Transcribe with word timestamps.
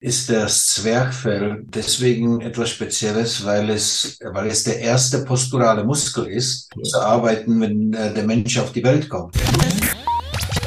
ist 0.00 0.30
das 0.30 0.66
Zwerchfell 0.66 1.62
deswegen 1.62 2.40
etwas 2.40 2.70
Spezielles, 2.70 3.44
weil 3.44 3.68
es, 3.68 4.18
weil 4.32 4.46
es 4.46 4.64
der 4.64 4.78
erste 4.78 5.24
posturale 5.24 5.84
Muskel 5.84 6.26
ist, 6.26 6.70
zu 6.82 6.98
arbeiten, 6.98 7.60
wenn 7.60 7.92
äh, 7.92 8.14
der 8.14 8.24
Mensch 8.24 8.58
auf 8.58 8.72
die 8.72 8.82
Welt 8.82 9.10
kommt. 9.10 9.36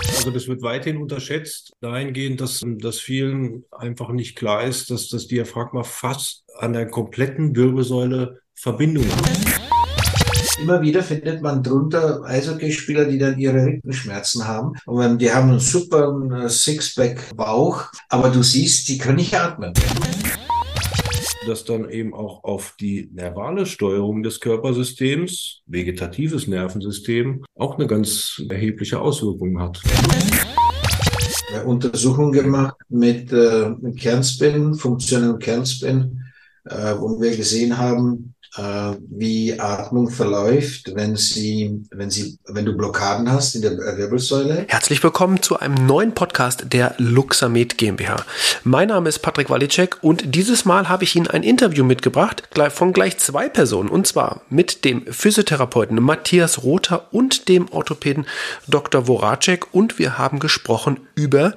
Also 0.07 0.29
das 0.29 0.47
wird 0.47 0.61
weiterhin 0.61 1.01
unterschätzt, 1.01 1.73
dahingehend, 1.81 2.41
dass, 2.41 2.61
dass 2.63 2.99
vielen 2.99 3.65
einfach 3.71 4.09
nicht 4.09 4.35
klar 4.35 4.63
ist, 4.63 4.91
dass 4.91 5.09
das 5.09 5.27
Diaphragma 5.27 5.81
fast 5.81 6.43
an 6.59 6.73
der 6.73 6.88
kompletten 6.88 7.55
Wirbelsäule 7.55 8.39
Verbindung 8.54 9.05
hat. 9.05 9.52
Immer 10.61 10.81
wieder 10.81 11.01
findet 11.01 11.41
man 11.41 11.63
drunter 11.63 12.23
Eishockeyspieler, 12.23 13.05
die 13.05 13.17
dann 13.17 13.39
ihre 13.39 13.65
Rückenschmerzen 13.65 14.47
haben. 14.47 14.73
Und 14.86 15.19
die 15.19 15.31
haben 15.31 15.49
einen 15.49 15.59
super 15.59 16.15
äh, 16.31 16.47
Sixpack-Bauch, 16.47 17.86
aber 18.09 18.29
du 18.29 18.43
siehst, 18.43 18.87
die 18.89 18.97
können 18.97 19.18
nicht 19.18 19.33
atmen 19.33 19.73
das 21.47 21.65
dann 21.65 21.89
eben 21.89 22.14
auch 22.14 22.43
auf 22.43 22.75
die 22.79 23.09
nervale 23.14 23.65
Steuerung 23.65 24.23
des 24.23 24.39
Körpersystems, 24.39 25.61
vegetatives 25.65 26.47
Nervensystem, 26.47 27.43
auch 27.57 27.78
eine 27.78 27.87
ganz 27.87 28.42
erhebliche 28.50 29.00
Auswirkung 29.00 29.59
hat. 29.59 29.81
Untersuchungen 31.65 32.31
gemacht 32.31 32.75
mit 32.89 33.31
äh, 33.31 33.72
Kernspin, 33.95 34.73
funktionellem 34.73 35.39
Kernspin, 35.39 36.22
äh, 36.66 36.95
wo 36.97 37.22
wir 37.22 37.36
gesehen 37.38 37.78
haben, 37.78 38.33
wie 38.56 39.59
Atmung 39.59 40.09
verläuft, 40.09 40.92
wenn 40.94 41.16
sie, 41.16 41.81
wenn 41.89 42.12
sie, 42.12 42.38
wenn 42.45 42.66
du 42.66 42.78
Blockaden 42.78 43.31
hast 43.31 43.56
in 43.56 43.64
der 43.64 43.78
Wirbelsäule. 43.78 44.66
Herzlich 44.67 45.03
willkommen 45.03 45.42
zu 45.42 45.59
einem 45.59 45.88
neuen 45.88 46.14
Podcast 46.14 46.66
der 46.72 46.94
Luxamed 47.00 47.80
GmbH. 47.80 48.23
Mein 48.64 48.89
Name 48.89 49.09
ist 49.09 49.20
Patrick 49.20 49.50
Walicek 49.50 49.98
und 50.03 50.36
dieses 50.36 50.66
Mal 50.66 50.88
habe 50.88 51.03
ich 51.03 51.16
Ihnen 51.16 51.28
ein 51.28 51.42
Interview 51.42 51.84
mitgebracht 51.84 52.44
von 52.70 52.94
gleich 52.94 53.17
zwei 53.17 53.50
Personen 53.50 53.90
und 53.90 54.06
zwar 54.06 54.42
mit 54.50 54.86
dem 54.86 55.06
Physiotherapeuten 55.08 56.02
Matthias 56.02 56.64
Rother 56.64 57.08
und 57.12 57.50
dem 57.50 57.72
Orthopäden 57.72 58.28
Dr. 58.67 59.08
Voracek 59.08 59.73
und 59.73 59.98
wir 59.98 60.20
haben 60.20 60.40
gesprochen 60.40 61.00
über 61.16 61.56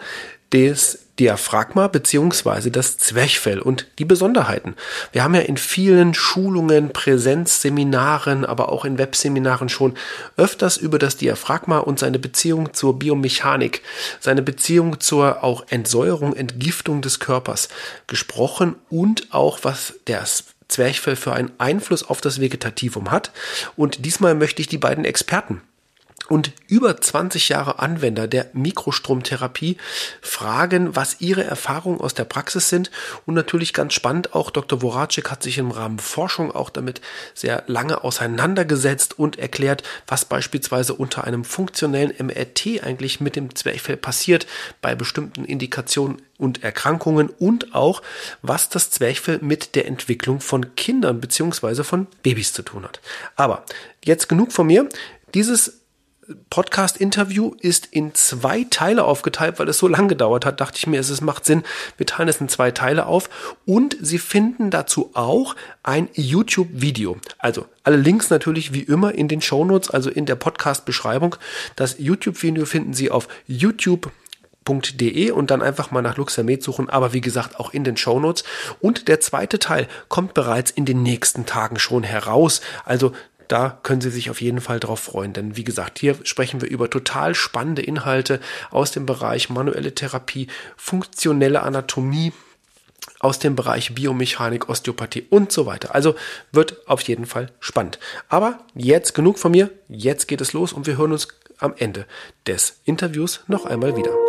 das 0.50 1.05
Diaphragma 1.18 1.88
beziehungsweise 1.88 2.70
das 2.70 2.98
Zwerchfell 2.98 3.58
und 3.58 3.86
die 3.98 4.04
Besonderheiten. 4.04 4.74
Wir 5.12 5.24
haben 5.24 5.34
ja 5.34 5.40
in 5.40 5.56
vielen 5.56 6.14
Schulungen, 6.14 6.92
Präsenzseminaren, 6.92 8.44
aber 8.44 8.70
auch 8.70 8.84
in 8.84 8.98
Webseminaren 8.98 9.68
schon 9.68 9.94
öfters 10.36 10.76
über 10.76 10.98
das 10.98 11.16
Diaphragma 11.16 11.78
und 11.78 11.98
seine 11.98 12.18
Beziehung 12.18 12.74
zur 12.74 12.98
Biomechanik, 12.98 13.82
seine 14.20 14.42
Beziehung 14.42 15.00
zur 15.00 15.42
auch 15.42 15.64
Entsäuerung, 15.70 16.34
Entgiftung 16.34 17.00
des 17.00 17.18
Körpers 17.18 17.68
gesprochen 18.06 18.76
und 18.90 19.28
auch 19.30 19.60
was 19.62 19.94
das 20.04 20.44
Zwerchfell 20.68 21.16
für 21.16 21.32
einen 21.32 21.52
Einfluss 21.58 22.02
auf 22.02 22.20
das 22.20 22.40
Vegetativum 22.40 23.10
hat. 23.10 23.30
Und 23.76 24.04
diesmal 24.04 24.34
möchte 24.34 24.60
ich 24.60 24.68
die 24.68 24.78
beiden 24.78 25.04
Experten 25.04 25.62
und 26.28 26.52
über 26.68 27.00
20 27.00 27.48
Jahre 27.48 27.78
Anwender 27.78 28.26
der 28.26 28.50
Mikrostromtherapie 28.52 29.76
fragen, 30.20 30.96
was 30.96 31.20
ihre 31.20 31.44
Erfahrungen 31.44 32.00
aus 32.00 32.14
der 32.14 32.24
Praxis 32.24 32.68
sind. 32.68 32.90
Und 33.26 33.34
natürlich 33.34 33.72
ganz 33.72 33.94
spannend, 33.94 34.34
auch 34.34 34.50
Dr. 34.50 34.80
Voracek 34.80 35.30
hat 35.30 35.42
sich 35.42 35.58
im 35.58 35.70
Rahmen 35.70 35.98
Forschung 35.98 36.52
auch 36.52 36.70
damit 36.70 37.00
sehr 37.34 37.64
lange 37.66 38.02
auseinandergesetzt 38.02 39.18
und 39.18 39.38
erklärt, 39.38 39.82
was 40.06 40.24
beispielsweise 40.24 40.94
unter 40.94 41.24
einem 41.24 41.44
funktionellen 41.44 42.14
MRT 42.18 42.82
eigentlich 42.82 43.20
mit 43.20 43.36
dem 43.36 43.54
Zwerchfell 43.54 43.96
passiert 43.96 44.46
bei 44.82 44.94
bestimmten 44.94 45.44
Indikationen 45.44 46.22
und 46.38 46.62
Erkrankungen 46.62 47.30
und 47.30 47.74
auch, 47.74 48.02
was 48.42 48.68
das 48.68 48.90
Zwerchfell 48.90 49.38
mit 49.40 49.74
der 49.74 49.86
Entwicklung 49.86 50.40
von 50.40 50.74
Kindern 50.74 51.20
beziehungsweise 51.20 51.84
von 51.84 52.06
Babys 52.22 52.52
zu 52.52 52.62
tun 52.62 52.84
hat. 52.84 53.00
Aber 53.36 53.64
jetzt 54.04 54.28
genug 54.28 54.52
von 54.52 54.66
mir. 54.66 54.88
Dieses 55.34 55.85
Podcast-Interview 56.50 57.54
ist 57.60 57.86
in 57.90 58.14
zwei 58.14 58.66
Teile 58.68 59.04
aufgeteilt, 59.04 59.58
weil 59.58 59.68
es 59.68 59.78
so 59.78 59.88
lang 59.88 60.08
gedauert 60.08 60.44
hat, 60.44 60.60
dachte 60.60 60.78
ich 60.78 60.86
mir, 60.86 61.00
es 61.00 61.20
macht 61.20 61.44
Sinn, 61.44 61.62
wir 61.96 62.06
teilen 62.06 62.28
es 62.28 62.40
in 62.40 62.48
zwei 62.48 62.70
Teile 62.70 63.06
auf 63.06 63.30
und 63.64 63.96
Sie 64.00 64.18
finden 64.18 64.70
dazu 64.70 65.10
auch 65.14 65.54
ein 65.82 66.08
YouTube-Video. 66.14 67.18
Also 67.38 67.66
alle 67.82 67.96
Links 67.96 68.30
natürlich 68.30 68.72
wie 68.72 68.82
immer 68.82 69.14
in 69.14 69.28
den 69.28 69.40
Shownotes, 69.40 69.90
also 69.90 70.10
in 70.10 70.26
der 70.26 70.36
Podcast-Beschreibung. 70.36 71.36
Das 71.76 71.96
YouTube-Video 71.98 72.66
finden 72.66 72.94
Sie 72.94 73.10
auf 73.10 73.28
YouTube 73.46 74.10
.de 74.68 75.30
und 75.30 75.52
dann 75.52 75.62
einfach 75.62 75.92
mal 75.92 76.02
nach 76.02 76.16
Luxamed 76.16 76.60
suchen, 76.60 76.90
aber 76.90 77.12
wie 77.12 77.20
gesagt 77.20 77.60
auch 77.60 77.72
in 77.72 77.84
den 77.84 77.96
Shownotes. 77.96 78.42
Und 78.80 79.06
der 79.06 79.20
zweite 79.20 79.60
Teil 79.60 79.86
kommt 80.08 80.34
bereits 80.34 80.72
in 80.72 80.84
den 80.84 81.04
nächsten 81.04 81.46
Tagen 81.46 81.78
schon 81.78 82.02
heraus. 82.02 82.60
Also 82.84 83.12
da 83.48 83.78
können 83.82 84.00
Sie 84.00 84.10
sich 84.10 84.30
auf 84.30 84.40
jeden 84.40 84.60
Fall 84.60 84.80
drauf 84.80 85.00
freuen, 85.00 85.32
denn 85.32 85.56
wie 85.56 85.64
gesagt, 85.64 85.98
hier 85.98 86.16
sprechen 86.24 86.60
wir 86.60 86.68
über 86.68 86.90
total 86.90 87.34
spannende 87.34 87.82
Inhalte 87.82 88.40
aus 88.70 88.90
dem 88.90 89.06
Bereich 89.06 89.50
manuelle 89.50 89.94
Therapie, 89.94 90.48
funktionelle 90.76 91.62
Anatomie, 91.62 92.32
aus 93.20 93.38
dem 93.38 93.56
Bereich 93.56 93.94
Biomechanik, 93.94 94.68
Osteopathie 94.68 95.26
und 95.30 95.52
so 95.52 95.66
weiter. 95.66 95.94
Also 95.94 96.14
wird 96.52 96.88
auf 96.88 97.00
jeden 97.02 97.26
Fall 97.26 97.52
spannend. 97.60 97.98
Aber 98.28 98.58
jetzt 98.74 99.14
genug 99.14 99.38
von 99.38 99.52
mir, 99.52 99.70
jetzt 99.88 100.28
geht 100.28 100.40
es 100.40 100.52
los 100.52 100.72
und 100.72 100.86
wir 100.86 100.96
hören 100.98 101.12
uns 101.12 101.28
am 101.58 101.74
Ende 101.76 102.06
des 102.46 102.80
Interviews 102.84 103.40
noch 103.46 103.64
einmal 103.64 103.96
wieder. 103.96 104.25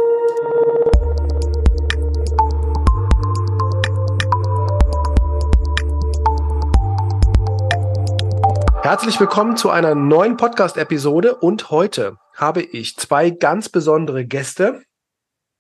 Herzlich 8.90 9.20
willkommen 9.20 9.58
zu 9.58 9.70
einer 9.70 9.96
neuen 9.96 10.38
Podcast-Episode 10.38 11.36
und 11.36 11.72
heute 11.72 12.20
habe 12.34 12.62
ich 12.62 12.96
zwei 12.96 13.32
ganz 13.32 13.68
besondere 13.68 14.26
Gäste, 14.26 14.82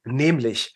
nämlich 0.06 0.74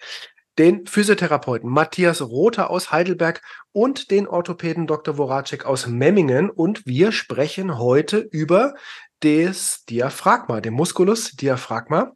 den 0.57 0.85
Physiotherapeuten 0.85 1.69
Matthias 1.69 2.21
Rother 2.21 2.69
aus 2.69 2.91
Heidelberg 2.91 3.41
und 3.71 4.11
den 4.11 4.27
Orthopäden 4.27 4.85
Dr. 4.85 5.15
Voracek 5.15 5.65
aus 5.65 5.87
Memmingen 5.87 6.49
und 6.49 6.85
wir 6.85 7.13
sprechen 7.13 7.77
heute 7.77 8.17
über 8.17 8.73
das 9.21 9.85
Diaphragma, 9.85 10.59
den 10.59 10.73
Musculus 10.73 11.31
Diaphragma. 11.31 12.11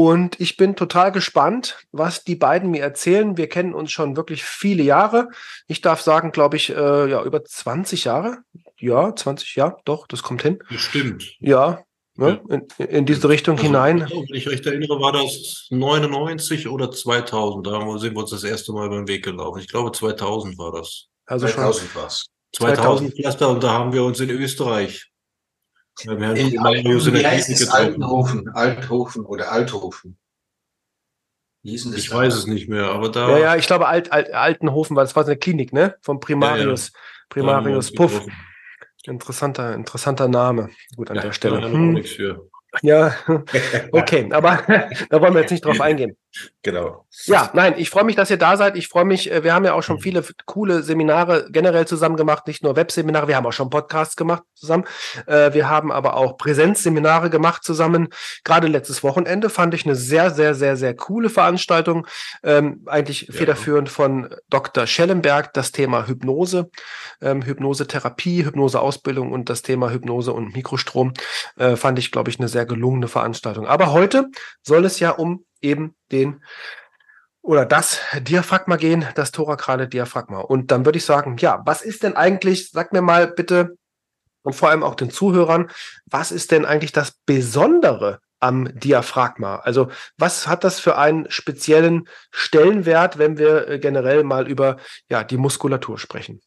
Und 0.00 0.38
ich 0.38 0.56
bin 0.56 0.76
total 0.76 1.10
gespannt, 1.10 1.84
was 1.90 2.22
die 2.22 2.36
beiden 2.36 2.70
mir 2.70 2.82
erzählen. 2.82 3.36
Wir 3.36 3.48
kennen 3.48 3.74
uns 3.74 3.90
schon 3.90 4.16
wirklich 4.16 4.44
viele 4.44 4.84
Jahre. 4.84 5.26
Ich 5.66 5.80
darf 5.80 6.02
sagen, 6.02 6.30
glaube 6.30 6.56
ich, 6.56 6.70
äh, 6.70 7.10
ja, 7.10 7.24
über 7.24 7.44
20 7.44 8.04
Jahre. 8.04 8.38
Ja, 8.78 9.16
20, 9.16 9.56
ja, 9.56 9.76
doch, 9.84 10.06
das 10.06 10.22
kommt 10.22 10.42
hin. 10.42 10.60
Bestimmt. 10.70 11.34
Ja, 11.40 11.82
ne, 12.14 12.40
ja. 12.48 12.54
In, 12.54 12.86
in, 12.86 13.06
diese 13.06 13.28
Richtung 13.28 13.56
also, 13.56 13.66
hinein. 13.66 14.08
Wenn 14.08 14.36
ich 14.36 14.48
recht 14.48 14.64
erinnere, 14.66 15.00
war 15.00 15.10
das 15.10 15.66
99 15.70 16.68
oder 16.68 16.92
2000. 16.92 17.66
Da 17.66 17.98
sind 17.98 18.14
wir 18.14 18.20
uns 18.20 18.30
das 18.30 18.44
erste 18.44 18.72
Mal 18.72 18.88
beim 18.90 19.08
Weg 19.08 19.24
gelaufen. 19.24 19.58
Ich 19.58 19.66
glaube, 19.66 19.90
2000 19.90 20.56
war 20.58 20.70
das. 20.70 21.06
Also 21.26 21.48
2000 21.48 21.96
war 21.96 22.06
es. 22.06 22.26
2000 22.52 23.16
Pflaster 23.16 23.48
und 23.48 23.64
da 23.64 23.72
haben 23.72 23.92
wir 23.92 24.04
uns 24.04 24.20
in 24.20 24.30
Österreich. 24.30 25.10
Haben 26.06 26.22
in, 26.36 26.58
Althofen, 26.58 27.14
in 27.14 27.20
wie 27.20 27.26
heißt 27.26 27.48
es? 27.50 27.68
Altenhofen, 27.68 28.48
Althofen 28.50 29.24
oder 29.24 29.50
Althofen. 29.50 30.16
Ich 31.62 32.12
weiß 32.12 32.34
es 32.34 32.46
nicht 32.46 32.68
mehr, 32.68 32.84
aber 32.84 33.10
da. 33.10 33.30
Ja, 33.30 33.38
ja, 33.38 33.56
ich 33.56 33.66
glaube 33.66 33.88
Alt, 33.88 34.12
Alt, 34.12 34.32
Altenhofen 34.32 34.96
war 34.96 35.04
das 35.04 35.16
war 35.16 35.24
eine 35.24 35.36
Klinik, 35.36 35.72
ne? 35.72 35.96
Vom 36.00 36.20
Primarius. 36.20 36.92
Ja, 36.92 36.98
ja. 36.98 37.24
Primarius 37.28 37.92
Puff. 37.92 38.26
Interessanter, 39.04 39.74
interessanter 39.74 40.28
Name. 40.28 40.70
Gut 40.96 41.10
an 41.10 41.16
ja, 41.16 41.22
der 41.22 41.32
Stelle. 41.32 41.62
Hm. 41.70 41.94
nichts 41.94 42.12
für. 42.12 42.47
Ja, 42.82 43.14
okay, 43.92 44.28
aber 44.30 44.62
da 45.08 45.20
wollen 45.20 45.34
wir 45.34 45.40
jetzt 45.40 45.50
nicht 45.50 45.64
drauf 45.64 45.80
eingehen. 45.80 46.16
Genau. 46.62 47.06
Ja, 47.24 47.50
nein, 47.54 47.74
ich 47.78 47.88
freue 47.88 48.04
mich, 48.04 48.14
dass 48.14 48.30
ihr 48.30 48.36
da 48.36 48.56
seid. 48.56 48.76
Ich 48.76 48.88
freue 48.88 49.06
mich, 49.06 49.30
äh, 49.30 49.42
wir 49.42 49.54
haben 49.54 49.64
ja 49.64 49.72
auch 49.72 49.82
schon 49.82 49.96
mhm. 49.96 50.00
viele 50.00 50.24
coole 50.44 50.82
Seminare 50.82 51.48
generell 51.50 51.86
zusammen 51.86 52.16
gemacht, 52.16 52.46
nicht 52.46 52.62
nur 52.62 52.76
Webseminare, 52.76 53.28
wir 53.28 53.36
haben 53.36 53.46
auch 53.46 53.52
schon 53.52 53.70
Podcasts 53.70 54.16
gemacht 54.16 54.42
zusammen. 54.54 54.84
Äh, 55.26 55.54
wir 55.54 55.68
haben 55.68 55.90
aber 55.90 56.16
auch 56.16 56.36
Präsenzseminare 56.36 57.30
gemacht 57.30 57.64
zusammen. 57.64 58.08
Gerade 58.44 58.68
letztes 58.68 59.02
Wochenende 59.02 59.48
fand 59.50 59.72
ich 59.74 59.86
eine 59.86 59.94
sehr, 59.94 60.30
sehr, 60.30 60.54
sehr, 60.54 60.76
sehr 60.76 60.94
coole 60.94 61.30
Veranstaltung. 61.30 62.06
Ähm, 62.42 62.82
eigentlich 62.86 63.28
federführend 63.30 63.88
von 63.88 64.28
Dr. 64.50 64.86
Schellenberg, 64.86 65.54
das 65.54 65.72
Thema 65.72 66.06
Hypnose, 66.06 66.70
ähm, 67.22 67.42
Hypnosetherapie, 67.42 68.44
Hypnoseausbildung 68.44 69.32
und 69.32 69.48
das 69.48 69.62
Thema 69.62 69.90
Hypnose 69.90 70.32
und 70.32 70.54
Mikrostrom. 70.54 71.14
Äh, 71.56 71.76
fand 71.76 71.98
ich, 71.98 72.12
glaube 72.12 72.30
ich, 72.30 72.38
eine 72.38 72.48
sehr 72.48 72.57
gelungene 72.64 73.08
Veranstaltung. 73.08 73.66
Aber 73.66 73.92
heute 73.92 74.28
soll 74.62 74.84
es 74.84 75.00
ja 75.00 75.10
um 75.10 75.44
eben 75.60 75.94
den 76.12 76.42
oder 77.42 77.64
das 77.64 78.00
Diaphragma 78.20 78.76
gehen, 78.76 79.06
das 79.14 79.32
thorakrale 79.32 79.88
Diaphragma. 79.88 80.40
Und 80.40 80.70
dann 80.70 80.84
würde 80.84 80.98
ich 80.98 81.04
sagen, 81.04 81.36
ja, 81.38 81.62
was 81.64 81.82
ist 81.82 82.02
denn 82.02 82.14
eigentlich, 82.14 82.70
sag 82.70 82.92
mir 82.92 83.00
mal 83.00 83.26
bitte 83.26 83.76
und 84.42 84.54
vor 84.54 84.68
allem 84.68 84.82
auch 84.82 84.94
den 84.94 85.10
Zuhörern, 85.10 85.70
was 86.06 86.30
ist 86.30 86.52
denn 86.52 86.64
eigentlich 86.64 86.92
das 86.92 87.12
Besondere 87.26 88.20
am 88.40 88.78
Diaphragma? 88.78 89.56
Also 89.56 89.90
was 90.16 90.46
hat 90.46 90.64
das 90.64 90.78
für 90.78 90.98
einen 90.98 91.30
speziellen 91.30 92.08
Stellenwert, 92.30 93.18
wenn 93.18 93.38
wir 93.38 93.68
äh, 93.68 93.78
generell 93.78 94.24
mal 94.24 94.48
über 94.48 94.76
ja, 95.08 95.24
die 95.24 95.38
Muskulatur 95.38 95.98
sprechen? 95.98 96.40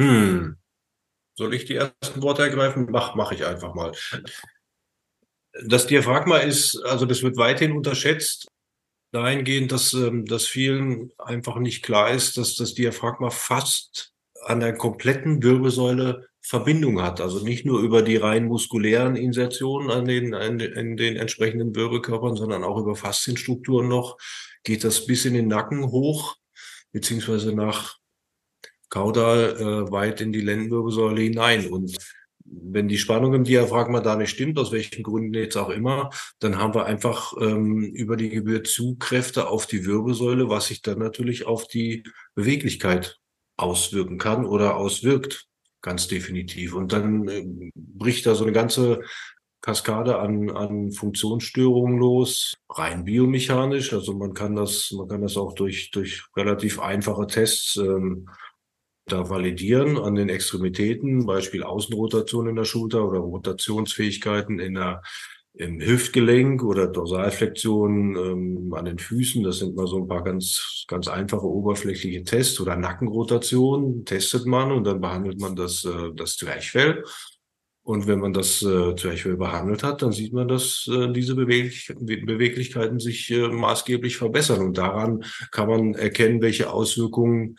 Hm. 0.00 0.56
Soll 1.34 1.52
ich 1.52 1.66
die 1.66 1.76
ersten 1.76 2.22
Worte 2.22 2.42
ergreifen? 2.42 2.88
Mach, 2.90 3.14
mach 3.14 3.32
ich 3.32 3.44
einfach 3.44 3.74
mal. 3.74 3.92
Das 5.64 5.86
Diaphragma 5.86 6.38
ist, 6.38 6.82
also 6.84 7.06
das 7.06 7.22
wird 7.22 7.36
weiterhin 7.36 7.76
unterschätzt, 7.76 8.48
dahingehend, 9.12 9.72
dass, 9.72 9.92
ähm, 9.94 10.26
dass 10.26 10.46
vielen 10.46 11.12
einfach 11.18 11.56
nicht 11.56 11.82
klar 11.82 12.10
ist, 12.10 12.36
dass 12.36 12.56
das 12.56 12.74
Diaphragma 12.74 13.30
fast 13.30 14.12
an 14.42 14.60
der 14.60 14.74
kompletten 14.74 15.42
Wirbelsäule 15.42 16.28
Verbindung 16.40 17.02
hat. 17.02 17.20
Also 17.20 17.42
nicht 17.42 17.66
nur 17.66 17.80
über 17.80 18.02
die 18.02 18.16
rein 18.16 18.44
muskulären 18.44 19.16
Insertionen 19.16 19.90
an 19.90 20.04
den, 20.04 20.32
an 20.32 20.60
in 20.60 20.96
den 20.96 21.16
entsprechenden 21.16 21.74
Wirbelkörpern, 21.74 22.36
sondern 22.36 22.62
auch 22.62 22.78
über 22.78 22.94
Faszienstrukturen 22.94 23.88
noch. 23.88 24.16
Geht 24.62 24.84
das 24.84 25.06
bis 25.06 25.24
in 25.24 25.34
den 25.34 25.48
Nacken 25.48 25.90
hoch, 25.90 26.36
beziehungsweise 26.92 27.52
nach 27.52 27.98
Kaudal 28.90 29.56
äh, 29.58 29.90
weit 29.90 30.20
in 30.20 30.32
die 30.32 30.40
Lendenwirbelsäule 30.40 31.22
hinein. 31.22 31.68
Und 31.68 31.96
wenn 32.48 32.88
die 32.88 32.98
Spannung 32.98 33.34
im 33.34 33.44
Diaphragma 33.44 34.00
da 34.00 34.16
nicht 34.16 34.30
stimmt, 34.30 34.58
aus 34.58 34.72
welchen 34.72 35.02
Gründen 35.02 35.34
jetzt 35.34 35.56
auch 35.56 35.70
immer, 35.70 36.10
dann 36.38 36.58
haben 36.58 36.74
wir 36.74 36.86
einfach 36.86 37.32
ähm, 37.40 37.82
über 37.82 38.16
die 38.16 38.30
Gebühr 38.30 38.64
Zugkräfte 38.64 39.48
auf 39.48 39.66
die 39.66 39.84
Wirbelsäule, 39.84 40.48
was 40.48 40.68
sich 40.68 40.82
dann 40.82 40.98
natürlich 40.98 41.46
auf 41.46 41.66
die 41.66 42.04
Beweglichkeit 42.34 43.18
auswirken 43.56 44.18
kann 44.18 44.44
oder 44.44 44.76
auswirkt, 44.76 45.46
ganz 45.80 46.08
definitiv. 46.08 46.74
Und 46.74 46.92
dann 46.92 47.28
äh, 47.28 47.44
bricht 47.74 48.26
da 48.26 48.34
so 48.34 48.44
eine 48.44 48.52
ganze 48.52 49.00
Kaskade 49.66 50.18
an, 50.18 50.50
an 50.50 50.92
Funktionsstörungen 50.92 51.98
los, 51.98 52.54
rein 52.70 53.04
biomechanisch. 53.04 53.92
Also 53.92 54.14
man 54.14 54.32
kann 54.32 54.54
das, 54.54 54.92
man 54.96 55.08
kann 55.08 55.22
das 55.22 55.36
auch 55.36 55.54
durch, 55.54 55.90
durch 55.90 56.22
relativ 56.36 56.78
einfache 56.78 57.26
Tests 57.26 57.76
ähm, 57.76 58.28
da 59.06 59.30
validieren 59.30 59.98
an 59.98 60.16
den 60.16 60.28
Extremitäten, 60.28 61.26
Beispiel 61.26 61.62
Außenrotation 61.62 62.48
in 62.48 62.56
der 62.56 62.64
Schulter 62.64 63.08
oder 63.08 63.20
Rotationsfähigkeiten 63.20 64.58
in 64.58 64.74
der 64.74 65.02
im 65.58 65.80
Hüftgelenk 65.80 66.62
oder 66.62 66.86
Dorsalflexion 66.86 68.14
ähm, 68.16 68.74
an 68.74 68.84
den 68.84 68.98
Füßen. 68.98 69.42
Das 69.42 69.60
sind 69.60 69.74
mal 69.74 69.86
so 69.86 69.96
ein 69.96 70.06
paar 70.06 70.22
ganz, 70.22 70.84
ganz 70.86 71.08
einfache 71.08 71.46
oberflächliche 71.46 72.24
Tests 72.24 72.60
oder 72.60 72.76
Nackenrotation 72.76 74.04
testet 74.04 74.44
man 74.44 74.70
und 74.70 74.84
dann 74.84 75.00
behandelt 75.00 75.40
man 75.40 75.56
das, 75.56 75.84
äh, 75.86 76.12
das 76.14 76.36
Zwerchfell. 76.36 77.04
Und 77.82 78.06
wenn 78.06 78.18
man 78.18 78.34
das 78.34 78.62
äh, 78.62 78.96
Zwerchfell 78.96 79.36
behandelt 79.36 79.82
hat, 79.82 80.02
dann 80.02 80.12
sieht 80.12 80.32
man, 80.32 80.48
dass 80.48 80.90
äh, 80.92 81.10
diese 81.12 81.34
Beweglich 81.36 81.90
Beweglichkeiten 81.96 82.98
sich 82.98 83.30
äh, 83.30 83.48
maßgeblich 83.48 84.18
verbessern. 84.18 84.60
Und 84.60 84.76
daran 84.76 85.24
kann 85.52 85.68
man 85.68 85.94
erkennen, 85.94 86.42
welche 86.42 86.70
Auswirkungen 86.70 87.56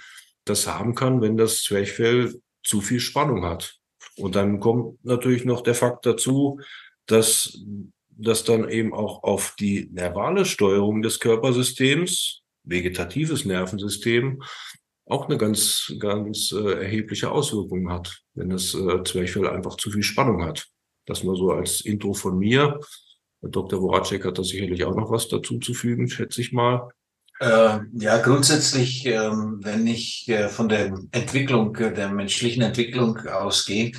das 0.49 0.67
haben 0.67 0.95
kann, 0.95 1.21
wenn 1.21 1.37
das 1.37 1.63
Zwerchfell 1.63 2.41
zu 2.63 2.81
viel 2.81 2.99
Spannung 2.99 3.45
hat. 3.45 3.77
Und 4.17 4.35
dann 4.35 4.59
kommt 4.59 5.03
natürlich 5.05 5.45
noch 5.45 5.61
der 5.61 5.75
Fakt 5.75 6.05
dazu, 6.05 6.59
dass 7.05 7.59
das 8.09 8.43
dann 8.43 8.69
eben 8.69 8.93
auch 8.93 9.23
auf 9.23 9.55
die 9.59 9.89
nervale 9.91 10.45
Steuerung 10.45 11.01
des 11.01 11.19
Körpersystems, 11.19 12.41
vegetatives 12.63 13.45
Nervensystem, 13.45 14.41
auch 15.05 15.29
eine 15.29 15.37
ganz, 15.37 15.93
ganz 15.99 16.51
äh, 16.51 16.83
erhebliche 16.83 17.31
Auswirkung 17.31 17.89
hat, 17.89 18.23
wenn 18.33 18.49
das 18.49 18.73
äh, 18.73 19.03
Zwerchfell 19.03 19.47
einfach 19.47 19.77
zu 19.77 19.91
viel 19.91 20.03
Spannung 20.03 20.43
hat. 20.43 20.67
Das 21.05 21.23
nur 21.23 21.37
so 21.37 21.51
als 21.51 21.81
Intro 21.81 22.13
von 22.13 22.37
mir. 22.37 22.79
Dr. 23.41 23.79
Voracek 23.79 24.25
hat 24.25 24.37
da 24.37 24.43
sicherlich 24.43 24.83
auch 24.83 24.95
noch 24.95 25.11
was 25.11 25.29
dazu 25.29 25.59
zu 25.59 25.73
fügen, 25.73 26.09
schätze 26.09 26.41
ich 26.41 26.51
mal. 26.51 26.89
Äh, 27.39 27.79
ja, 27.93 28.17
grundsätzlich, 28.17 29.05
ähm, 29.05 29.59
wenn 29.61 29.85
ich 29.85 30.27
äh, 30.27 30.49
von 30.49 30.69
der 30.69 30.97
Entwicklung, 31.11 31.75
äh, 31.75 31.93
der 31.93 32.09
menschlichen 32.09 32.63
Entwicklung 32.63 33.17
ausgehe, 33.27 33.91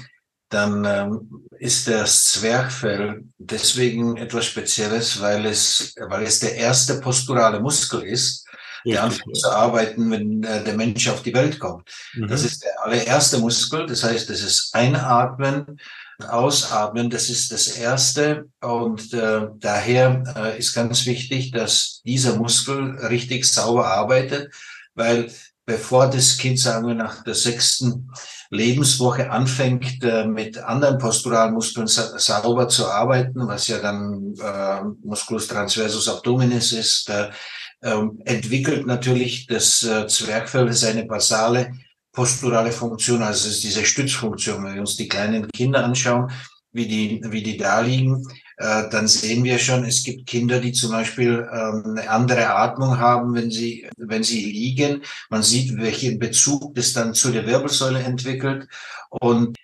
dann 0.48 0.84
ähm, 0.84 1.46
ist 1.58 1.86
das 1.88 2.24
Zwerchfell 2.24 3.24
deswegen 3.38 4.16
etwas 4.16 4.46
Spezielles, 4.46 5.20
weil 5.20 5.46
es, 5.46 5.94
weil 6.08 6.24
es 6.24 6.40
der 6.40 6.56
erste 6.56 7.00
posturale 7.00 7.60
Muskel 7.60 8.02
ist, 8.02 8.47
der 8.92 9.04
anfängt 9.04 9.36
zu 9.36 9.50
arbeiten, 9.50 10.10
wenn 10.10 10.42
äh, 10.42 10.64
der 10.64 10.74
Mensch 10.74 11.08
auf 11.08 11.22
die 11.22 11.34
Welt 11.34 11.58
kommt. 11.58 11.88
Mhm. 12.14 12.28
Das 12.28 12.44
ist 12.44 12.62
der 12.62 12.84
allererste 12.84 13.38
Muskel, 13.38 13.86
das 13.86 14.04
heißt, 14.04 14.28
das 14.28 14.42
ist 14.42 14.74
Einatmen, 14.74 15.78
Ausatmen, 16.26 17.10
das 17.10 17.28
ist 17.28 17.52
das 17.52 17.68
Erste. 17.68 18.48
Und 18.60 19.12
äh, 19.14 19.46
daher 19.60 20.24
äh, 20.36 20.58
ist 20.58 20.74
ganz 20.74 21.06
wichtig, 21.06 21.52
dass 21.52 22.02
dieser 22.04 22.36
Muskel 22.36 22.98
richtig 23.06 23.44
sauber 23.44 23.86
arbeitet, 23.86 24.52
weil 24.94 25.30
bevor 25.64 26.08
das 26.08 26.38
Kind, 26.38 26.58
sagen 26.58 26.88
wir, 26.88 26.94
nach 26.94 27.22
der 27.22 27.34
sechsten 27.34 28.10
Lebenswoche 28.50 29.30
anfängt, 29.30 30.02
äh, 30.02 30.26
mit 30.26 30.58
anderen 30.58 30.98
Posturalmuskeln 30.98 31.86
sa 31.86 32.18
sauber 32.18 32.68
zu 32.68 32.88
arbeiten, 32.88 33.46
was 33.46 33.68
ja 33.68 33.78
dann 33.78 34.34
äh, 34.42 34.82
Musculus 35.04 35.46
transversus 35.46 36.08
abdominis 36.08 36.72
ist, 36.72 37.10
äh, 37.10 37.28
entwickelt 37.80 38.86
natürlich 38.86 39.46
das 39.46 39.82
äh, 39.82 40.06
Zwerchfell 40.06 40.72
seine 40.72 41.04
basale 41.04 41.72
posturale 42.12 42.72
Funktion, 42.72 43.22
also 43.22 43.48
es 43.48 43.56
ist 43.56 43.64
diese 43.64 43.84
Stützfunktion. 43.84 44.64
Wenn 44.64 44.74
wir 44.74 44.80
uns 44.80 44.96
die 44.96 45.06
kleinen 45.06 45.48
Kinder 45.50 45.84
anschauen, 45.84 46.30
wie 46.72 46.88
die, 46.88 47.20
wie 47.24 47.42
die 47.42 47.56
da 47.56 47.80
liegen, 47.80 48.26
äh, 48.56 48.88
dann 48.90 49.06
sehen 49.06 49.44
wir 49.44 49.58
schon, 49.58 49.84
es 49.84 50.02
gibt 50.02 50.26
Kinder, 50.26 50.58
die 50.58 50.72
zum 50.72 50.90
Beispiel 50.90 51.48
ähm, 51.52 51.84
eine 51.86 52.10
andere 52.10 52.54
Atmung 52.56 52.98
haben, 52.98 53.34
wenn 53.34 53.52
sie, 53.52 53.88
wenn 53.96 54.24
sie 54.24 54.44
liegen. 54.44 55.02
Man 55.30 55.44
sieht, 55.44 55.76
welchen 55.76 56.18
Bezug 56.18 56.74
das 56.74 56.92
dann 56.92 57.14
zu 57.14 57.30
der 57.30 57.46
Wirbelsäule 57.46 58.00
entwickelt. 58.00 58.66
Und 59.10 59.56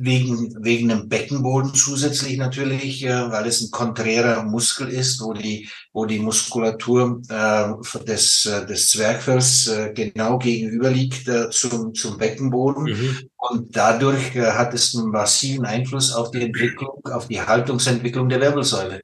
wegen, 0.00 0.54
wegen 0.64 0.88
dem 0.88 1.08
Beckenboden 1.08 1.74
zusätzlich 1.74 2.38
natürlich, 2.38 3.04
äh, 3.04 3.30
weil 3.30 3.46
es 3.46 3.60
ein 3.60 3.70
konträrer 3.72 4.44
Muskel 4.44 4.88
ist, 4.88 5.20
wo 5.20 5.32
die, 5.32 5.68
wo 5.92 6.06
die 6.06 6.20
Muskulatur 6.20 7.20
äh, 7.28 8.04
des, 8.04 8.46
äh, 8.46 8.64
des 8.64 8.90
Zwerchfells 8.90 9.66
äh, 9.66 9.92
genau 9.92 10.38
gegenüber 10.38 10.90
liegt 10.90 11.26
äh, 11.26 11.50
zum, 11.50 11.94
zum 11.94 12.16
Beckenboden. 12.16 12.84
Mhm. 12.84 13.18
Und 13.36 13.76
dadurch 13.76 14.36
äh, 14.36 14.52
hat 14.52 14.72
es 14.72 14.94
einen 14.94 15.10
massiven 15.10 15.66
Einfluss 15.66 16.12
auf 16.12 16.30
die 16.30 16.42
Entwicklung, 16.42 17.00
auf 17.04 17.26
die 17.26 17.40
Haltungsentwicklung 17.40 18.28
der 18.28 18.40
Wirbelsäule. 18.40 19.00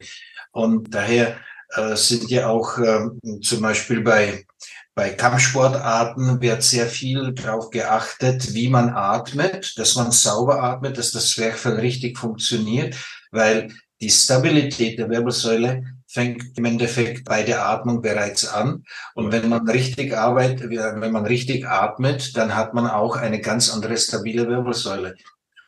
Und 0.53 0.95
daher 0.95 1.37
äh, 1.71 1.97
sind 1.97 2.31
ja 2.31 2.49
auch 2.49 2.79
äh, 2.79 3.09
zum 3.43 3.61
Beispiel 3.63 4.01
bei 4.01 4.47
bei 4.95 5.11
Kampfsportarten 5.11 6.41
wird 6.41 6.63
sehr 6.63 6.87
viel 6.87 7.33
darauf 7.33 7.71
geachtet, 7.71 8.55
wie 8.55 8.69
man 8.69 8.91
atmet, 8.91 9.77
dass 9.77 9.97
man 9.97 10.13
sauber 10.13 10.63
atmet, 10.63 10.99
dass 10.99 11.11
das 11.11 11.31
Zwerchfell 11.31 11.81
richtig 11.81 12.17
funktioniert, 12.17 12.97
weil 13.33 13.73
die 14.01 14.11
Stabilität 14.11 14.99
der 14.99 15.11
Wirbelsäule 15.11 15.83
fängt 16.07 16.57
im 16.57 16.65
Endeffekt 16.65 17.25
bei 17.25 17.43
der 17.43 17.67
Atmung 17.67 18.03
bereits 18.03 18.47
an. 18.47 18.85
Und 19.15 19.33
wenn 19.33 19.49
man 19.49 19.69
richtig 19.69 20.17
arbeitet, 20.17 20.71
wenn 20.71 21.13
man 21.13 21.27
richtig 21.27 21.67
atmet, 21.67 22.37
dann 22.37 22.55
hat 22.55 22.73
man 22.73 22.87
auch 22.87 23.17
eine 23.17 23.41
ganz 23.41 23.73
andere 23.73 23.97
stabile 23.97 24.47
Wirbelsäule. 24.47 25.17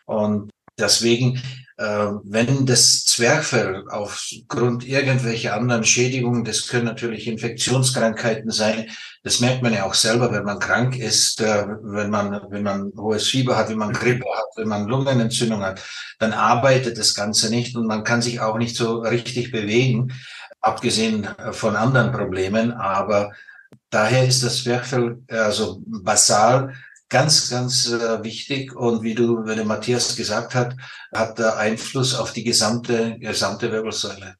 Und 0.05 0.51
deswegen 0.79 1.43
äh, 1.79 2.09
wenn 2.25 2.65
das 2.65 3.05
Zwerchfell 3.05 3.85
aufgrund 3.91 4.87
irgendwelcher 4.89 5.55
anderen 5.55 5.85
Schädigungen, 5.85 6.43
das 6.43 6.69
können 6.69 6.87
natürlich 6.87 7.27
Infektionskrankheiten 7.27 8.51
sein, 8.51 8.89
das 9.23 9.41
merkt 9.41 9.63
man 9.63 9.75
ja 9.75 9.85
auch 9.85 9.93
selber, 9.93 10.33
wenn 10.33 10.45
man 10.45 10.59
krank 10.59 10.97
ist, 10.97 11.43
äh, 11.43 11.67
wenn 11.83 12.09
man, 12.09 12.41
wenn 12.49 12.63
man 12.63 12.93
hohes 12.97 13.29
Fieber 13.29 13.57
hat, 13.59 13.69
wenn 13.69 13.77
man 13.77 13.93
Grippe 13.93 14.25
hat, 14.35 14.47
wenn 14.57 14.69
man 14.69 14.87
Lungenentzündung 14.87 15.63
hat, 15.63 15.83
dann 16.19 16.33
arbeitet 16.33 16.97
das 16.97 17.15
Ganze 17.15 17.51
nicht 17.51 17.77
und 17.77 17.87
man 17.87 18.05
kann 18.05 18.23
sich 18.23 18.41
auch 18.41 18.57
nicht 18.57 18.75
so 18.75 19.01
richtig 19.01 19.51
bewegen, 19.51 20.15
abgesehen 20.63 21.29
von 21.51 21.77
anderen 21.77 22.11
Problemen, 22.11 22.73
aber 22.73 23.33
daher 23.91 24.27
ist 24.27 24.43
das 24.43 24.63
Zwerchfell 24.63 25.19
also 25.29 25.83
basal 25.87 26.73
ganz, 27.09 27.51
ganz 27.51 27.91
äh, 27.91 28.23
wichtig 28.23 28.75
und 28.75 29.03
wie 29.03 29.15
du, 29.15 29.45
wie 29.47 29.55
der 29.55 29.65
Matthias 29.65 30.17
gesagt 30.17 30.55
hat, 30.55 30.77
hat 31.15 31.39
der 31.39 31.57
Einfluss 31.57 32.15
auf 32.15 32.33
die 32.33 32.45
gesamte, 32.45 33.19
gesamte 33.19 33.71
Wirbelsäule. 33.71 34.37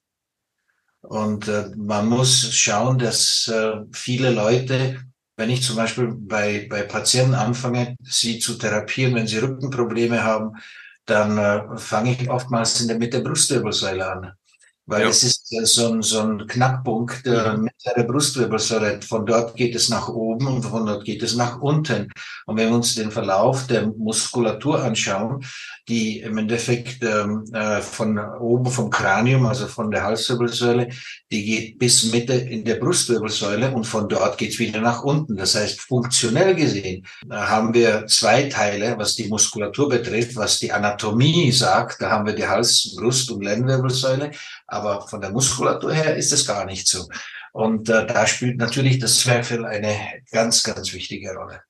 Und 1.03 1.47
äh, 1.47 1.71
man 1.77 2.09
muss 2.09 2.53
schauen, 2.53 2.99
dass 2.99 3.49
äh, 3.49 3.83
viele 3.93 4.31
Leute, 4.31 5.05
wenn 5.37 5.51
ich 5.51 5.63
zum 5.63 5.77
Beispiel 5.77 6.13
bei, 6.13 6.67
bei 6.69 6.83
Patienten 6.83 7.35
anfange, 7.35 7.97
sie 8.03 8.39
zu 8.41 8.55
therapieren, 8.55 9.15
wenn 9.15 9.29
sie 9.29 9.39
Rückenprobleme 9.39 10.25
haben, 10.25 10.57
dann 11.05 11.39
äh, 11.39 11.79
fange 11.79 12.13
ich 12.13 12.29
oftmals 12.29 12.81
in 12.81 12.89
der 12.89 12.99
Mitte 12.99 13.23
der 13.23 13.29
Brustwirbelsäule 13.29 14.11
an. 14.11 14.33
Weil 14.87 15.03
ja. 15.03 15.09
es 15.09 15.23
ist 15.25 15.49
so 15.49 15.93
ein, 15.93 16.03
so 16.03 16.21
ein 16.21 16.47
Knackpunkt 16.47 17.27
der 17.27 17.59
mhm. 17.59 17.69
Brustwirbelsäule. 18.07 19.03
Von 19.03 19.27
dort 19.27 19.57
geht 19.57 19.75
es 19.75 19.89
nach 19.89 20.09
oben 20.09 20.47
und 20.47 20.63
von 20.63 20.87
dort 20.87 21.05
geht 21.05 21.23
es 21.23 21.35
nach 21.35 21.61
unten. 21.61 22.09
Und 22.47 22.57
wenn 22.57 22.69
wir 22.69 22.77
uns 22.77 22.95
den 22.95 23.11
Verlauf 23.11 23.67
der 23.67 23.89
Muskulatur 23.89 24.83
anschauen, 24.83 25.45
die 25.89 26.21
im 26.21 26.37
Endeffekt 26.39 27.03
ähm, 27.05 27.45
äh, 27.53 27.81
von 27.81 28.19
oben 28.19 28.71
vom 28.71 28.91
Kranium, 28.91 29.47
also 29.47 29.69
von 29.69 29.91
der 29.91 30.03
Halswirbelsäule, 30.03 30.89
die 31.31 31.45
geht 31.45 31.79
bis 31.79 32.11
Mitte 32.13 32.35
in 32.35 32.65
der 32.65 32.77
Brustwirbelsäule 32.77 33.71
und 33.71 33.85
von 33.85 34.09
dort 34.09 34.37
geht's 34.37 34.59
wieder 34.59 34.81
nach 34.81 35.05
unten. 35.05 35.37
Das 35.37 35.55
heißt, 35.55 35.81
funktionell 35.81 36.55
gesehen 36.55 37.07
äh, 37.31 37.35
haben 37.35 37.73
wir 37.73 38.07
zwei 38.07 38.45
Teile, 38.45 38.99
was 38.99 39.15
die 39.15 39.29
Muskulatur 39.29 39.89
betrifft, 39.89 40.35
was 40.35 40.59
die 40.59 40.73
Anatomie 40.73 41.53
sagt. 41.53 42.03
Da 42.03 42.11
haben 42.11 42.27
wir 42.27 42.35
die 42.35 42.47
Hals-, 42.47 42.95
Brust- 42.97 43.31
und 43.31 43.45
Lendenwirbelsäule. 43.45 44.33
Aber 44.67 45.07
von 45.07 45.21
der 45.21 45.31
Muskulatur 45.31 45.93
her 45.93 46.17
ist 46.17 46.33
es 46.33 46.47
gar 46.47 46.65
nicht 46.65 46.89
so. 46.89 47.07
Und 47.53 47.89
äh, 47.89 48.07
da 48.07 48.27
spielt 48.27 48.59
natürlich 48.59 48.99
das 48.99 49.21
Zwerchfell 49.21 49.65
eine 49.65 49.97
ganz, 50.31 50.63
ganz 50.63 50.93
wichtige 50.93 51.33
Rolle. 51.33 51.63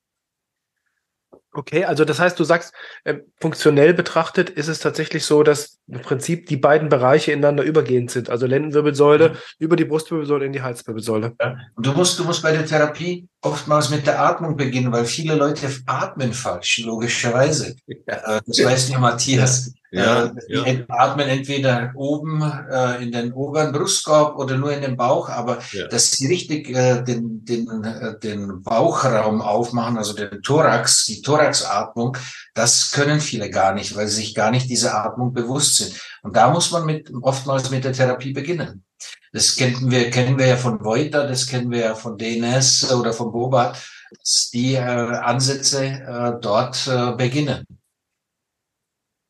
Okay, 1.57 1.87
also 1.87 2.05
das 2.05 2.19
heißt, 2.19 2.39
du 2.39 2.45
sagst, 2.45 2.75
äh, 3.05 3.15
funktionell 3.41 3.95
betrachtet 3.95 4.51
ist 4.51 4.69
es 4.69 4.79
tatsächlich 4.79 5.25
so, 5.25 5.43
dass 5.43 5.79
im 5.89 6.03
Prinzip 6.03 6.47
die 6.47 6.59
beiden 6.59 6.91
Bereiche 6.91 7.33
ineinander 7.33 7.63
übergehend 7.63 8.11
sind. 8.11 8.29
Also 8.29 8.47
Lendenwirbelsäule 8.47 9.31
mhm. 9.31 9.37
über 9.59 9.77
die 9.77 9.87
Brustwirbelsäule 9.87 10.45
in 10.45 10.53
die 10.53 10.61
Halswirbelsäule. 10.61 11.35
Ja. 11.41 11.57
Und 11.75 11.87
du 11.87 11.93
musst, 11.93 12.19
du 12.19 12.25
musst 12.25 12.43
bei 12.43 12.53
der 12.53 12.67
Therapie 12.67 13.27
oftmals 13.41 13.89
mit 13.89 14.07
der 14.07 14.21
Atmung 14.21 14.55
beginnen, 14.55 14.93
weil 14.93 15.07
viele 15.07 15.35
Leute 15.35 15.67
atmen 15.87 16.35
falsch, 16.35 16.83
logischerweise. 16.85 17.75
Ja. 17.87 18.37
Äh, 18.37 18.41
das 18.47 18.63
weiß 18.63 18.91
ja 18.91 18.99
Matthias. 18.99 19.73
Ja, 19.97 20.25
äh, 20.27 20.31
ja. 20.49 20.63
Die 20.65 20.85
atmen 20.89 21.29
entweder 21.29 21.93
oben 21.95 22.43
äh, 22.43 23.03
in 23.03 23.13
den 23.13 23.33
oberen 23.33 23.73
Brustkorb 23.73 24.39
oder 24.39 24.57
nur 24.57 24.73
in 24.73 24.83
den 24.83 24.97
Bauch, 24.97 25.29
aber 25.29 25.59
ja. 25.73 25.87
dass 25.89 26.13
sie 26.13 26.27
richtig 26.27 26.69
äh, 26.69 27.03
den, 27.03 27.45
den, 27.45 27.85
äh, 27.85 28.19
den 28.19 28.63
Bauchraum 28.63 29.41
aufmachen, 29.41 29.97
also 29.97 30.13
den 30.13 30.43
Thorax, 30.43 31.07
die 31.07 31.23
Thoraxatmung, 31.23 32.17
das 32.55 32.93
können 32.93 33.21
viele 33.21 33.49
gar 33.49 33.73
nicht, 33.73 33.97
weil 33.97 34.07
sie 34.09 34.17
sich 34.17 34.35
gar 34.35 34.51
nicht 34.51 34.69
dieser 34.69 35.05
Atmung 35.05 35.33
bewusst 35.33 35.77
sind. 35.77 36.01
Und 36.23 36.37
da 36.37 36.51
muss 36.51 36.71
man 36.71 36.85
mit, 36.85 37.11
oftmals 37.23 37.71
mit 37.71 37.85
der 37.85 37.93
Therapie 37.93 38.33
beginnen. 38.33 38.85
Das 39.33 39.57
kennen 39.57 39.91
wir, 39.91 40.11
kennen 40.11 40.39
wir 40.39 40.47
ja 40.47 40.57
von 40.57 40.85
Voiter, 40.85 41.27
das 41.27 41.47
kennen 41.47 41.71
wir 41.71 41.81
ja 41.81 41.95
von 41.95 42.19
DNS 42.19 42.93
oder 42.93 43.13
von 43.13 43.33
Bobat, 43.33 43.79
dass 44.19 44.51
die 44.53 44.75
äh, 44.75 44.79
Ansätze 44.79 45.85
äh, 45.85 46.33
dort 46.41 46.87
äh, 46.87 47.13
beginnen. 47.13 47.65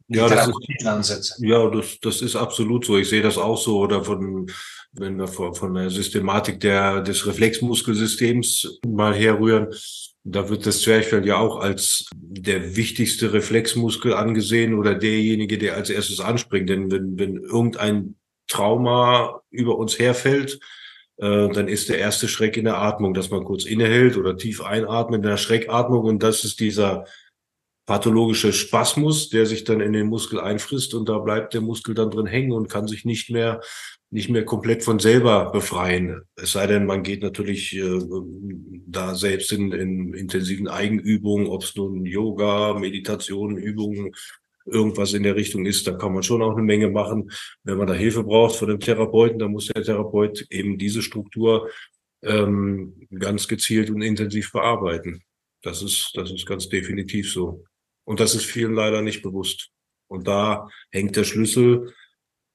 Ja, 0.08 0.28
das 0.28 0.48
ist, 0.48 1.34
ja 1.38 1.68
das, 1.68 1.98
das 2.00 2.22
ist 2.22 2.36
absolut 2.36 2.84
so. 2.84 2.96
Ich 2.96 3.08
sehe 3.08 3.22
das 3.22 3.38
auch 3.38 3.58
so. 3.58 3.80
Oder 3.80 4.04
von, 4.04 4.46
wenn 4.92 5.18
wir 5.18 5.26
von, 5.26 5.54
von 5.54 5.74
der 5.74 5.90
Systematik 5.90 6.60
der, 6.60 7.00
des 7.00 7.26
Reflexmuskelsystems 7.26 8.78
mal 8.86 9.14
herrühren, 9.14 9.68
da 10.22 10.48
wird 10.48 10.66
das 10.66 10.82
Zwerchfell 10.82 11.26
ja 11.26 11.38
auch 11.38 11.60
als 11.60 12.06
der 12.14 12.76
wichtigste 12.76 13.32
Reflexmuskel 13.32 14.12
angesehen 14.14 14.74
oder 14.74 14.94
derjenige, 14.94 15.58
der 15.58 15.74
als 15.74 15.90
erstes 15.90 16.20
anspringt. 16.20 16.68
Denn 16.68 16.90
wenn, 16.90 17.18
wenn 17.18 17.36
irgendein 17.36 18.16
Trauma 18.48 19.40
über 19.50 19.76
uns 19.76 19.98
herfällt, 19.98 20.60
äh, 21.18 21.48
dann 21.48 21.68
ist 21.68 21.88
der 21.88 21.98
erste 21.98 22.28
Schreck 22.28 22.56
in 22.56 22.64
der 22.64 22.78
Atmung, 22.78 23.14
dass 23.14 23.30
man 23.30 23.44
kurz 23.44 23.64
innehält 23.64 24.16
oder 24.16 24.36
tief 24.36 24.60
einatmet 24.60 25.18
in 25.18 25.30
der 25.30 25.36
Schreckatmung. 25.36 26.04
Und 26.04 26.22
das 26.22 26.44
ist 26.44 26.60
dieser 26.60 27.06
pathologische 27.86 28.52
Spasmus, 28.52 29.28
der 29.30 29.46
sich 29.46 29.64
dann 29.64 29.80
in 29.80 29.92
den 29.92 30.08
Muskel 30.08 30.40
einfrisst 30.40 30.92
und 30.94 31.08
da 31.08 31.18
bleibt 31.18 31.54
der 31.54 31.60
Muskel 31.60 31.94
dann 31.94 32.10
drin 32.10 32.26
hängen 32.26 32.52
und 32.52 32.68
kann 32.68 32.88
sich 32.88 33.04
nicht 33.04 33.30
mehr 33.30 33.60
nicht 34.10 34.28
mehr 34.30 34.44
komplett 34.44 34.84
von 34.84 35.00
selber 35.00 35.50
befreien. 35.50 36.22
Es 36.36 36.52
sei 36.52 36.68
denn, 36.68 36.86
man 36.86 37.02
geht 37.02 37.22
natürlich 37.22 37.76
äh, 37.76 38.00
da 38.86 39.14
selbst 39.16 39.50
in, 39.52 39.72
in 39.72 40.14
intensiven 40.14 40.68
Eigenübungen, 40.68 41.48
ob 41.48 41.64
es 41.64 41.74
nun 41.74 42.06
Yoga, 42.06 42.74
Meditation, 42.78 43.56
Übungen, 43.56 44.12
irgendwas 44.64 45.12
in 45.12 45.22
der 45.22 45.36
Richtung 45.36 45.64
ist, 45.64 45.86
da 45.86 45.92
kann 45.92 46.12
man 46.12 46.22
schon 46.22 46.42
auch 46.42 46.52
eine 46.52 46.62
Menge 46.62 46.88
machen. 46.88 47.30
Wenn 47.62 47.78
man 47.78 47.86
da 47.86 47.94
Hilfe 47.94 48.24
braucht 48.24 48.56
von 48.56 48.68
dem 48.68 48.80
Therapeuten, 48.80 49.38
dann 49.38 49.52
muss 49.52 49.66
der 49.66 49.82
Therapeut 49.82 50.46
eben 50.50 50.78
diese 50.78 51.02
Struktur 51.02 51.70
ähm, 52.22 53.06
ganz 53.16 53.46
gezielt 53.48 53.90
und 53.90 54.02
intensiv 54.02 54.52
bearbeiten. 54.52 55.22
Das 55.62 55.82
ist, 55.82 56.12
das 56.14 56.30
ist 56.30 56.46
ganz 56.46 56.68
definitiv 56.68 57.32
so. 57.32 57.64
Und 58.06 58.20
das 58.20 58.34
ist 58.34 58.46
vielen 58.46 58.74
leider 58.74 59.02
nicht 59.02 59.22
bewusst. 59.22 59.70
Und 60.08 60.28
da 60.28 60.68
hängt 60.90 61.16
der 61.16 61.24
Schlüssel 61.24 61.92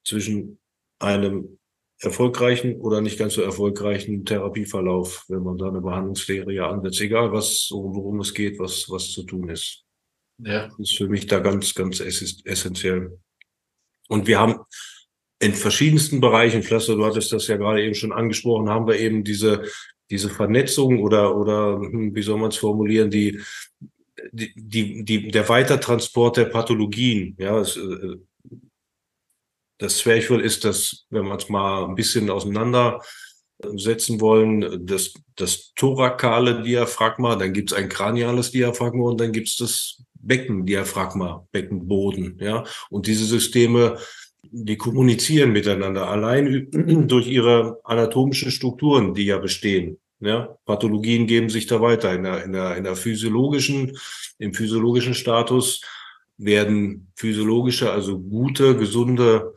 zwischen 0.03 0.59
einem 0.99 1.59
erfolgreichen 1.99 2.79
oder 2.81 3.01
nicht 3.01 3.19
ganz 3.19 3.33
so 3.33 3.41
erfolgreichen 3.41 4.25
Therapieverlauf, 4.25 5.25
wenn 5.27 5.43
man 5.43 5.57
da 5.57 5.67
eine 5.67 5.81
Behandlungsserie 5.81 6.65
ansetzt, 6.65 7.01
egal 7.01 7.31
was, 7.31 7.69
worum 7.71 8.19
es 8.21 8.33
geht, 8.33 8.57
was, 8.57 8.89
was 8.89 9.11
zu 9.11 9.23
tun 9.23 9.49
ist. 9.49 9.83
Ja. 10.39 10.67
Das 10.67 10.79
ist 10.79 10.97
für 10.97 11.07
mich 11.07 11.27
da 11.27 11.39
ganz, 11.39 11.75
ganz 11.75 11.99
essentiell. 11.99 13.19
Und 14.07 14.27
wir 14.27 14.39
haben 14.39 14.59
in 15.39 15.53
verschiedensten 15.53 16.21
Bereichen, 16.21 16.63
Flasser, 16.63 16.95
du 16.95 17.05
hattest 17.05 17.31
das 17.31 17.47
ja 17.47 17.57
gerade 17.57 17.83
eben 17.83 17.95
schon 17.95 18.11
angesprochen, 18.11 18.69
haben 18.69 18.87
wir 18.87 18.99
eben 18.99 19.23
diese, 19.23 19.63
diese 20.09 20.29
Vernetzung 20.29 20.99
oder, 21.01 21.35
oder, 21.35 21.79
hm, 21.79 22.15
wie 22.15 22.21
soll 22.21 22.39
man 22.39 22.49
es 22.49 22.57
formulieren, 22.57 23.11
die, 23.11 23.39
die, 24.31 25.03
die, 25.03 25.27
der 25.29 25.47
Weitertransport 25.49 26.37
der 26.37 26.45
Pathologien, 26.45 27.35
ja, 27.37 27.59
es, 27.59 27.77
äh, 27.77 28.17
das 29.77 29.97
Zwerchfell 29.97 30.41
ist 30.41 30.63
das, 30.63 31.05
wenn 31.09 31.25
man 31.25 31.37
es 31.37 31.49
mal 31.49 31.85
ein 31.85 31.95
bisschen 31.95 32.29
auseinandersetzen 32.29 34.21
wollen, 34.21 34.85
das, 34.85 35.13
das 35.35 35.73
thorakale 35.75 36.61
Diaphragma, 36.61 37.35
dann 37.35 37.53
gibt 37.53 37.71
es 37.71 37.77
ein 37.77 37.89
kraniales 37.89 38.51
Diaphragma 38.51 39.05
und 39.05 39.19
dann 39.19 39.31
gibt 39.31 39.47
es 39.47 39.57
das 39.57 40.03
Beckendiaphragma, 40.13 41.47
Beckenboden, 41.51 42.37
ja. 42.39 42.63
Und 42.91 43.07
diese 43.07 43.25
Systeme, 43.25 43.97
die 44.43 44.77
kommunizieren 44.77 45.51
miteinander 45.51 46.07
allein 46.07 46.67
durch 47.07 47.27
ihre 47.27 47.79
anatomischen 47.83 48.51
Strukturen, 48.51 49.13
die 49.13 49.25
ja 49.25 49.39
bestehen. 49.39 49.97
Ja, 50.21 50.55
Pathologien 50.65 51.25
geben 51.25 51.49
sich 51.49 51.65
da 51.65 51.81
weiter. 51.81 52.13
In 52.13 52.23
der, 52.23 52.43
in 52.43 52.53
der, 52.53 52.77
in 52.77 52.83
der 52.83 52.95
physiologischen, 52.95 53.97
im 54.37 54.53
physiologischen 54.53 55.15
Status 55.15 55.81
werden 56.37 57.11
physiologische, 57.15 57.91
also 57.91 58.19
gute, 58.19 58.77
gesunde 58.77 59.55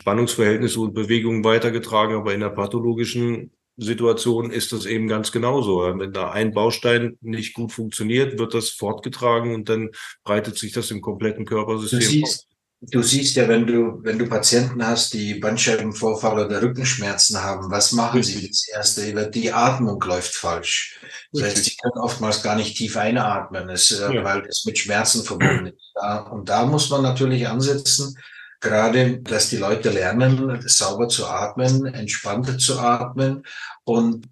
Spannungsverhältnisse 0.00 0.80
und 0.80 0.94
Bewegungen 0.94 1.42
weitergetragen, 1.42 2.16
aber 2.16 2.32
in 2.32 2.40
der 2.40 2.50
pathologischen 2.50 3.50
Situation 3.76 4.50
ist 4.50 4.72
das 4.72 4.86
eben 4.86 5.08
ganz 5.08 5.30
genauso. 5.32 5.82
Wenn 5.98 6.12
da 6.12 6.30
ein 6.30 6.52
Baustein 6.52 7.16
nicht 7.20 7.54
gut 7.54 7.72
funktioniert, 7.72 8.38
wird 8.38 8.54
das 8.54 8.70
fortgetragen 8.70 9.54
und 9.54 9.68
dann 9.68 9.90
breitet 10.24 10.58
sich 10.58 10.72
das 10.72 10.90
im 10.90 11.00
kompletten 11.00 11.44
Körpersystem. 11.44 12.00
Siehst, 12.00 12.47
Du 12.80 13.02
siehst 13.02 13.34
ja, 13.34 13.48
wenn 13.48 13.66
du, 13.66 13.98
wenn 14.04 14.20
du 14.20 14.28
Patienten 14.28 14.86
hast, 14.86 15.12
die 15.12 15.34
Bandscheibenvorfall 15.34 16.46
oder 16.46 16.62
Rückenschmerzen 16.62 17.42
haben, 17.42 17.72
was 17.72 17.90
machen 17.90 18.22
sie? 18.22 18.46
Das 18.46 18.68
erste, 18.68 19.30
die 19.30 19.52
Atmung 19.52 20.00
läuft 20.00 20.34
falsch. 20.34 21.00
Das 21.32 21.42
heißt, 21.42 21.64
sie 21.64 21.76
können 21.76 21.98
oftmals 22.00 22.40
gar 22.40 22.54
nicht 22.54 22.76
tief 22.76 22.96
einatmen, 22.96 23.68
es, 23.68 23.90
äh, 23.90 24.14
ja. 24.14 24.22
weil 24.22 24.46
es 24.46 24.64
mit 24.64 24.78
Schmerzen 24.78 25.24
verbunden 25.24 25.66
ist. 25.66 25.92
Und 26.30 26.48
da 26.48 26.66
muss 26.66 26.88
man 26.88 27.02
natürlich 27.02 27.48
ansetzen, 27.48 28.16
gerade, 28.60 29.18
dass 29.22 29.48
die 29.48 29.56
Leute 29.56 29.90
lernen, 29.90 30.62
sauber 30.66 31.08
zu 31.08 31.26
atmen, 31.26 31.84
entspannter 31.86 32.58
zu 32.58 32.78
atmen 32.78 33.44
und 33.82 34.28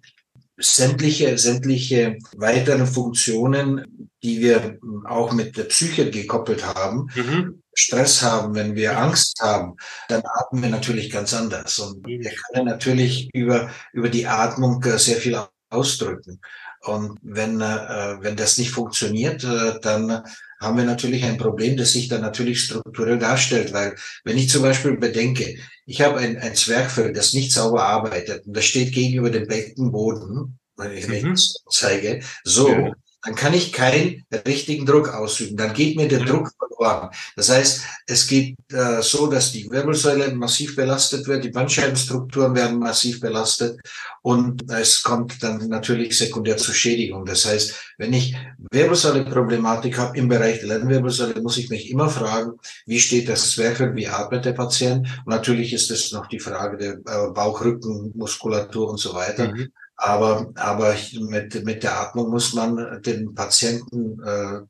sämtliche, 0.57 1.37
sämtliche 1.37 2.17
weiteren 2.35 2.87
Funktionen, 2.87 4.09
die 4.23 4.41
wir 4.41 4.79
auch 5.05 5.31
mit 5.31 5.55
der 5.55 5.65
Psyche 5.65 6.09
gekoppelt 6.09 6.65
haben, 6.65 7.09
mhm. 7.15 7.61
Stress 7.73 8.23
haben, 8.23 8.55
wenn 8.55 8.75
wir 8.75 8.97
Angst 8.97 9.39
haben, 9.39 9.75
dann 10.09 10.23
atmen 10.25 10.63
wir 10.63 10.69
natürlich 10.69 11.11
ganz 11.11 11.33
anders. 11.33 11.77
Und 11.77 12.05
wir 12.07 12.31
können 12.51 12.65
natürlich 12.65 13.29
über, 13.33 13.69
über 13.93 14.09
die 14.09 14.25
Atmung 14.25 14.83
äh, 14.83 14.97
sehr 14.97 15.17
viel 15.17 15.39
ausdrücken. 15.69 16.41
Und 16.81 17.19
wenn, 17.21 17.61
äh, 17.61 18.17
wenn 18.19 18.35
das 18.35 18.57
nicht 18.57 18.71
funktioniert, 18.71 19.43
äh, 19.43 19.79
dann 19.81 20.23
haben 20.59 20.77
wir 20.77 20.85
natürlich 20.85 21.23
ein 21.23 21.37
Problem, 21.37 21.77
das 21.77 21.91
sich 21.91 22.07
dann 22.07 22.21
natürlich 22.21 22.61
strukturell 22.61 23.19
darstellt. 23.19 23.73
Weil 23.73 23.95
wenn 24.23 24.37
ich 24.37 24.49
zum 24.49 24.61
Beispiel 24.61 24.97
bedenke, 24.97 25.57
ich 25.85 26.01
habe 26.01 26.17
ein, 26.17 26.37
ein 26.37 26.55
Zwergfell, 26.55 27.13
das 27.13 27.33
nicht 27.33 27.51
sauber 27.51 27.83
arbeitet 27.83 28.45
und 28.45 28.55
das 28.55 28.65
steht 28.65 28.93
gegenüber 28.93 29.29
dem 29.29 29.47
Beckenboden, 29.47 30.59
wenn 30.75 30.91
ich 30.91 31.07
mhm. 31.07 31.35
zeige, 31.69 32.21
so, 32.43 32.69
ja. 32.69 32.91
Dann 33.23 33.35
kann 33.35 33.53
ich 33.53 33.73
keinen 33.73 34.23
richtigen 34.47 34.85
Druck 34.85 35.13
ausüben. 35.13 35.57
Dann 35.57 35.73
geht 35.73 35.97
mir 35.97 36.07
der 36.07 36.19
Druck 36.19 36.51
verloren. 36.57 37.09
Das 37.35 37.49
heißt, 37.49 37.81
es 38.05 38.27
geht 38.27 38.55
äh, 38.71 39.01
so, 39.01 39.27
dass 39.27 39.51
die 39.51 39.69
Wirbelsäule 39.69 40.33
massiv 40.35 40.75
belastet 40.75 41.27
wird, 41.27 41.43
die 41.43 41.49
Bandscheibenstrukturen 41.49 42.55
werden 42.55 42.79
massiv 42.79 43.19
belastet 43.19 43.79
und 44.21 44.69
es 44.71 45.01
kommt 45.01 45.41
dann 45.41 45.67
natürlich 45.67 46.17
sekundär 46.17 46.57
zur 46.57 46.75
Schädigung. 46.75 47.25
Das 47.25 47.45
heißt, 47.45 47.73
wenn 47.97 48.13
ich 48.13 48.35
Wirbelsäule-Problematik 48.71 49.97
habe 49.97 50.17
im 50.17 50.29
Bereich 50.29 50.59
der 50.59 50.69
Lendenwirbelsäule, 50.69 51.41
muss 51.41 51.57
ich 51.57 51.69
mich 51.69 51.89
immer 51.89 52.09
fragen, 52.09 52.53
wie 52.85 52.99
steht 52.99 53.27
das 53.27 53.51
Zwerchfell, 53.51 53.95
wie 53.95 54.07
atmet 54.07 54.45
der 54.45 54.53
Patient? 54.53 55.07
Und 55.25 55.31
natürlich 55.33 55.73
ist 55.73 55.89
es 55.89 56.11
noch 56.11 56.27
die 56.27 56.39
Frage 56.39 56.77
der 56.77 56.93
äh, 56.93 57.31
Bauchrückenmuskulatur 57.31 58.89
und 58.89 58.99
so 58.99 59.13
weiter. 59.13 59.51
Mhm. 59.51 59.71
Aber, 59.97 60.51
aber 60.55 60.95
mit, 61.19 61.65
mit 61.65 61.83
der 61.83 61.99
Atmung 61.99 62.29
muss 62.29 62.53
man 62.53 63.01
den 63.01 63.33
Patienten 63.33 64.21
äh, 64.23 64.61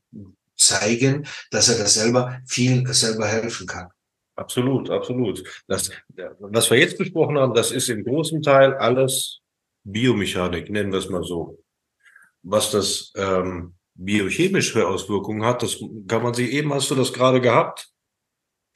zeigen, 0.56 1.28
dass 1.52 1.70
er 1.70 1.78
das 1.78 1.96
selber 1.96 2.40
viel 2.46 2.88
selber 2.94 3.28
helfen 3.28 3.68
kann. 3.68 3.90
Absolut, 4.36 4.90
absolut. 4.90 5.44
Das, 5.68 5.90
was 6.40 6.70
wir 6.70 6.78
jetzt 6.78 6.98
besprochen 6.98 7.38
haben, 7.38 7.54
das 7.54 7.72
ist 7.72 7.90
im 7.90 8.04
großen 8.04 8.42
Teil 8.42 8.74
alles 8.76 9.40
Biomechanik, 9.84 10.70
nennen 10.70 10.92
wir 10.92 11.00
es 11.00 11.10
mal 11.10 11.24
so. 11.24 11.64
Was 12.44 12.72
das 12.72 13.12
ähm, 13.16 13.74
biochemisch 13.96 14.72
für 14.72 14.88
Auswirkungen 14.88 15.44
hat, 15.44 15.64
das 15.64 15.78
kann 16.08 16.24
man 16.24 16.34
sich 16.34 16.52
eben, 16.52 16.74
hast 16.74 16.92
du 16.92 16.96
das 16.96 17.14
gerade 17.14 17.42
gehabt, 17.42 17.90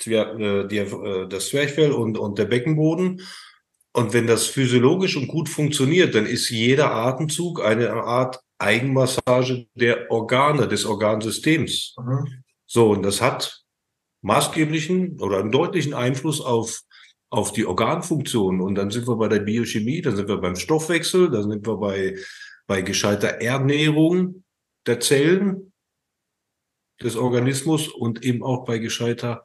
äh, 0.08 1.27
das 1.27 1.50
Zwerchfell 1.50 1.91
und, 1.91 2.17
und 2.17 2.39
der 2.39 2.46
Beckenboden. 2.46 3.22
Und 3.93 4.13
wenn 4.13 4.27
das 4.27 4.48
physiologisch 4.48 5.17
und 5.17 5.27
gut 5.27 5.50
funktioniert, 5.50 6.15
dann 6.15 6.25
ist 6.25 6.50
jeder 6.50 6.91
Atemzug 6.91 7.62
eine 7.62 7.91
Art 7.91 8.39
Eigenmassage 8.57 9.67
der 9.75 10.10
Organe, 10.12 10.67
des 10.67 10.86
Organsystems. 10.86 11.95
Mhm. 11.98 12.43
So, 12.65 12.91
und 12.91 13.03
das 13.03 13.21
hat 13.21 13.63
maßgeblichen 14.21 15.19
oder 15.19 15.39
einen 15.39 15.51
deutlichen 15.51 15.93
Einfluss 15.93 16.39
auf, 16.39 16.81
auf 17.29 17.51
die 17.51 17.65
Organfunktion. 17.65 18.62
Und 18.62 18.75
dann 18.75 18.91
sind 18.91 19.07
wir 19.07 19.17
bei 19.17 19.27
der 19.27 19.39
Biochemie, 19.39 20.01
dann 20.01 20.15
sind 20.15 20.29
wir 20.29 20.38
beim 20.38 20.55
Stoffwechsel, 20.55 21.29
dann 21.29 21.50
sind 21.50 21.67
wir 21.67 21.77
bei, 21.77 22.17
bei 22.67 22.81
gescheiter 22.81 23.41
Ernährung 23.41 24.43
der 24.86 25.00
Zellen 25.00 25.74
des 27.01 27.17
Organismus 27.17 27.88
und 27.89 28.24
eben 28.24 28.43
auch 28.43 28.63
bei 28.63 28.77
gescheiter 28.77 29.43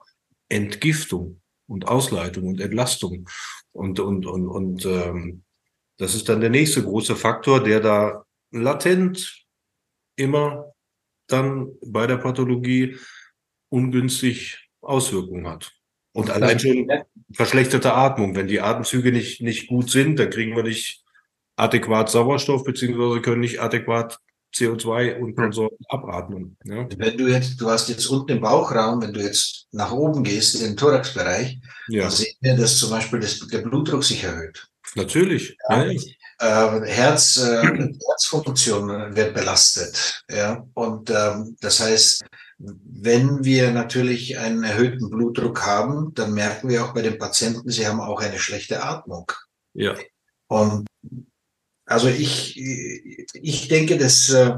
Entgiftung 0.49 1.41
und 1.67 1.89
Ausleitung 1.89 2.49
und 2.49 2.61
Entlastung. 2.61 3.29
Und, 3.73 4.01
und, 4.01 4.27
und, 4.27 4.49
und 4.49 4.87
ähm, 4.87 5.43
das 5.99 6.15
ist 6.15 6.29
dann 6.29 6.41
der 6.41 6.51
nächste 6.51 6.83
große 6.83 7.17
Faktor, 7.17 7.63
der 7.63 7.81
da 7.81 8.25
latent 8.51 9.45
immer 10.17 10.73
dann 11.27 11.73
bei 11.85 12.07
der 12.07 12.19
Pathologie 12.19 12.97
ungünstig 13.69 14.69
Auswirkungen 14.81 15.49
hat. 15.49 15.73
Und 16.13 16.31
allein 16.31 16.59
schon 16.59 16.89
verschlechterte 17.33 17.93
Atmung. 17.93 18.35
Wenn 18.35 18.47
die 18.47 18.61
Atemzüge 18.61 19.13
nicht, 19.13 19.43
nicht 19.43 19.67
gut 19.67 19.91
sind, 19.91 20.19
dann 20.19 20.31
kriegen 20.31 20.57
wir 20.57 20.63
nicht 20.63 21.05
adäquat 21.57 22.09
Sauerstoff, 22.09 22.65
beziehungsweise 22.65 23.21
können 23.21 23.41
nicht 23.41 23.61
adäquat 23.61 24.19
CO2 24.57 25.19
und 25.19 25.35
Konsorten 25.37 25.85
abatmen. 25.89 26.57
Ja. 26.65 26.89
Wenn 26.97 27.19
du 27.19 27.29
jetzt, 27.29 27.61
du 27.61 27.69
hast 27.69 27.89
jetzt 27.89 28.07
unten 28.07 28.33
im 28.33 28.41
Bauchraum, 28.41 29.03
wenn 29.03 29.13
du 29.13 29.21
jetzt 29.21 29.67
nach 29.73 29.93
oben 29.93 30.25
gehst, 30.25 30.55
in 30.55 30.63
den 30.63 30.77
Thoraxbereich, 30.77 31.59
ja. 31.89 32.03
dann 32.03 32.11
sehen 32.11 32.35
wir, 32.41 32.57
dass 32.57 32.79
zum 32.79 32.91
Beispiel 32.91 33.21
das, 33.21 33.39
der 33.41 33.59
Blutdruck 33.59 34.05
sich 34.05 34.25
erhöht. 34.25 34.67
Natürlich. 34.95 35.57
Ja. 35.69 35.85
ja. 35.85 36.01
Äh, 36.39 36.87
Herz, 36.87 37.37
äh, 37.37 37.63
Herzfunktion 38.09 39.15
wird 39.15 39.35
belastet. 39.35 40.23
Ja. 40.31 40.67
Und 40.75 41.11
ähm, 41.11 41.57
das 41.61 41.81
heißt, 41.81 42.25
wenn 42.59 43.45
wir 43.45 43.71
natürlich 43.71 44.39
einen 44.39 44.65
erhöhten 44.65 45.11
Blutdruck 45.11 45.67
haben, 45.67 46.15
dann 46.15 46.33
merken 46.33 46.69
wir 46.69 46.85
auch 46.85 46.95
bei 46.95 47.03
den 47.03 47.19
Patienten, 47.19 47.69
sie 47.69 47.87
haben 47.87 48.01
auch 48.01 48.21
eine 48.21 48.39
schlechte 48.39 48.83
Atmung. 48.83 49.31
Ja. 49.75 49.95
Und 50.49 50.87
also 51.87 52.09
ich, 52.09 52.61
ich 53.33 53.69
denke, 53.69 53.97
dass 53.97 54.29
äh, 54.29 54.55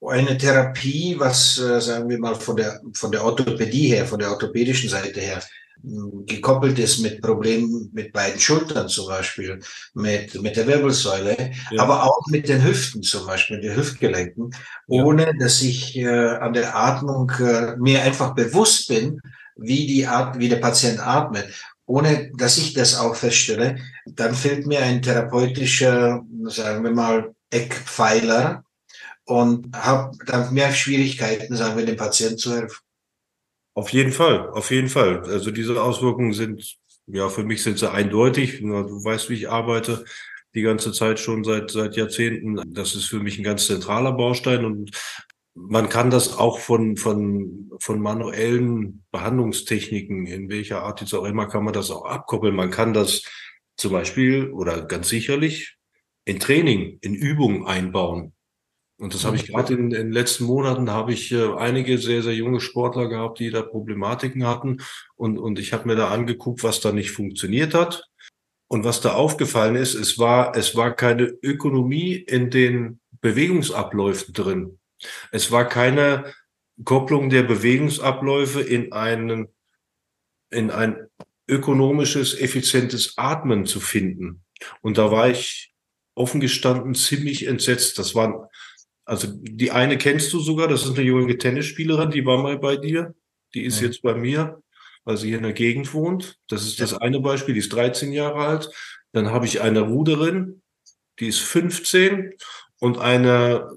eine 0.00 0.38
Therapie, 0.38 1.16
was 1.18 1.58
äh, 1.58 1.80
sagen 1.80 2.08
wir 2.08 2.18
mal 2.18 2.36
von 2.36 2.56
der 2.56 2.80
von 2.94 3.10
der 3.10 3.24
Orthopädie 3.24 3.88
her, 3.88 4.06
von 4.06 4.20
der 4.20 4.30
orthopädischen 4.30 4.88
Seite 4.88 5.20
her 5.20 5.42
gekoppelt 6.26 6.78
ist 6.78 6.98
mit 6.98 7.20
Problemen 7.20 7.90
mit 7.92 8.12
beiden 8.12 8.40
Schultern 8.40 8.88
zum 8.88 9.08
Beispiel, 9.08 9.60
mit, 9.94 10.40
mit 10.40 10.56
der 10.56 10.66
Wirbelsäule, 10.66 11.52
ja. 11.70 11.82
aber 11.82 12.04
auch 12.04 12.26
mit 12.28 12.48
den 12.48 12.64
Hüften 12.64 13.02
zum 13.02 13.26
Beispiel, 13.26 13.60
den 13.60 13.76
Hüftgelenken, 13.76 14.50
ja. 14.88 15.02
ohne 15.04 15.32
dass 15.38 15.62
ich 15.62 15.96
äh, 15.96 16.08
an 16.08 16.54
der 16.54 16.74
Atmung 16.74 17.30
äh, 17.38 17.76
mir 17.76 18.02
einfach 18.02 18.34
bewusst 18.34 18.88
bin, 18.88 19.20
wie 19.56 19.86
die 19.86 20.06
At 20.06 20.38
wie 20.38 20.48
der 20.48 20.56
Patient 20.56 20.98
atmet 21.00 21.52
ohne 21.86 22.32
dass 22.36 22.58
ich 22.58 22.74
das 22.74 22.98
auch 22.98 23.14
feststelle, 23.14 23.78
dann 24.06 24.34
fehlt 24.34 24.66
mir 24.66 24.80
ein 24.80 25.02
therapeutischer, 25.02 26.24
sagen 26.44 26.84
wir 26.84 26.90
mal, 26.90 27.34
Eckpfeiler 27.50 28.64
und 29.24 29.74
habe 29.76 30.16
dann 30.26 30.52
mehr 30.52 30.72
Schwierigkeiten, 30.72 31.56
sagen 31.56 31.76
wir, 31.78 31.86
dem 31.86 31.96
Patienten 31.96 32.38
zu 32.38 32.54
helfen. 32.54 32.78
Auf 33.74 33.90
jeden 33.90 34.12
Fall, 34.12 34.48
auf 34.50 34.70
jeden 34.70 34.88
Fall. 34.88 35.22
Also 35.26 35.50
diese 35.50 35.80
Auswirkungen 35.80 36.32
sind, 36.32 36.76
ja, 37.06 37.28
für 37.28 37.44
mich 37.44 37.62
sind 37.62 37.78
sie 37.78 37.90
eindeutig. 37.90 38.60
Du 38.60 38.66
weißt, 39.04 39.30
wie 39.30 39.34
ich 39.34 39.50
arbeite 39.50 40.04
die 40.54 40.62
ganze 40.62 40.92
Zeit 40.92 41.20
schon 41.20 41.44
seit, 41.44 41.70
seit 41.70 41.96
Jahrzehnten. 41.96 42.72
Das 42.72 42.94
ist 42.94 43.04
für 43.04 43.20
mich 43.20 43.38
ein 43.38 43.44
ganz 43.44 43.66
zentraler 43.66 44.12
Baustein 44.12 44.64
und 44.64 44.90
man 45.56 45.88
kann 45.88 46.10
das 46.10 46.36
auch 46.36 46.58
von, 46.60 46.96
von, 46.96 47.70
von 47.80 48.00
manuellen 48.00 49.04
Behandlungstechniken, 49.10 50.26
in 50.26 50.50
welcher 50.50 50.82
Art 50.82 51.00
jetzt 51.00 51.14
auch 51.14 51.24
immer, 51.24 51.46
kann 51.46 51.64
man 51.64 51.72
das 51.72 51.90
auch 51.90 52.04
abkoppeln. 52.04 52.54
Man 52.54 52.70
kann 52.70 52.92
das 52.92 53.22
zum 53.76 53.92
Beispiel 53.92 54.50
oder 54.50 54.82
ganz 54.82 55.08
sicherlich 55.08 55.76
in 56.26 56.38
Training, 56.40 56.98
in 57.00 57.14
Übungen 57.14 57.66
einbauen. 57.66 58.34
Und 58.98 59.14
das 59.14 59.24
habe 59.24 59.36
ich 59.36 59.46
gerade 59.48 59.74
in, 59.74 59.84
in 59.84 59.90
den 59.90 60.12
letzten 60.12 60.44
Monaten, 60.44 60.90
habe 60.90 61.12
ich 61.12 61.32
äh, 61.32 61.54
einige 61.54 61.98
sehr, 61.98 62.22
sehr 62.22 62.34
junge 62.34 62.60
Sportler 62.60 63.08
gehabt, 63.08 63.38
die 63.38 63.50
da 63.50 63.62
Problematiken 63.62 64.46
hatten. 64.46 64.78
Und, 65.16 65.38
und 65.38 65.58
ich 65.58 65.72
habe 65.72 65.88
mir 65.88 65.96
da 65.96 66.08
angeguckt, 66.08 66.64
was 66.64 66.80
da 66.80 66.92
nicht 66.92 67.10
funktioniert 67.10 67.74
hat. 67.74 68.08
Und 68.68 68.84
was 68.84 69.00
da 69.00 69.14
aufgefallen 69.14 69.76
ist, 69.76 69.94
es 69.94 70.18
war, 70.18 70.56
es 70.56 70.74
war 70.74 70.94
keine 70.94 71.24
Ökonomie 71.42 72.14
in 72.14 72.50
den 72.50 73.00
Bewegungsabläufen 73.20 74.34
drin. 74.34 74.78
Es 75.32 75.50
war 75.50 75.68
keine 75.68 76.34
Kopplung 76.84 77.30
der 77.30 77.42
Bewegungsabläufe 77.42 78.60
in 78.60 78.92
einen, 78.92 79.48
in 80.50 80.70
ein 80.70 81.08
ökonomisches, 81.48 82.38
effizientes 82.38 83.16
Atmen 83.16 83.66
zu 83.66 83.80
finden. 83.80 84.42
Und 84.80 84.98
da 84.98 85.10
war 85.10 85.30
ich 85.30 85.72
offen 86.14 86.40
gestanden 86.40 86.94
ziemlich 86.94 87.46
entsetzt. 87.46 87.98
Das 87.98 88.14
waren, 88.14 88.46
also 89.04 89.28
die 89.32 89.70
eine 89.70 89.98
kennst 89.98 90.32
du 90.32 90.40
sogar, 90.40 90.68
das 90.68 90.84
ist 90.84 90.96
eine 90.96 91.06
junge 91.06 91.38
Tennisspielerin, 91.38 92.10
die 92.10 92.26
war 92.26 92.42
mal 92.42 92.58
bei 92.58 92.76
dir. 92.76 93.14
Die 93.54 93.64
ist 93.64 93.80
ja. 93.80 93.86
jetzt 93.86 94.02
bei 94.02 94.14
mir, 94.14 94.62
weil 95.04 95.16
sie 95.16 95.28
hier 95.28 95.38
in 95.38 95.44
der 95.44 95.52
Gegend 95.52 95.94
wohnt. 95.94 96.38
Das 96.48 96.66
ist 96.66 96.80
das 96.80 96.94
eine 96.94 97.20
Beispiel, 97.20 97.54
die 97.54 97.60
ist 97.60 97.72
13 97.72 98.12
Jahre 98.12 98.44
alt. 98.46 98.70
Dann 99.12 99.30
habe 99.30 99.46
ich 99.46 99.60
eine 99.60 99.80
Ruderin, 99.80 100.62
die 101.20 101.28
ist 101.28 101.38
15 101.40 102.34
und 102.80 102.98
eine 102.98 103.70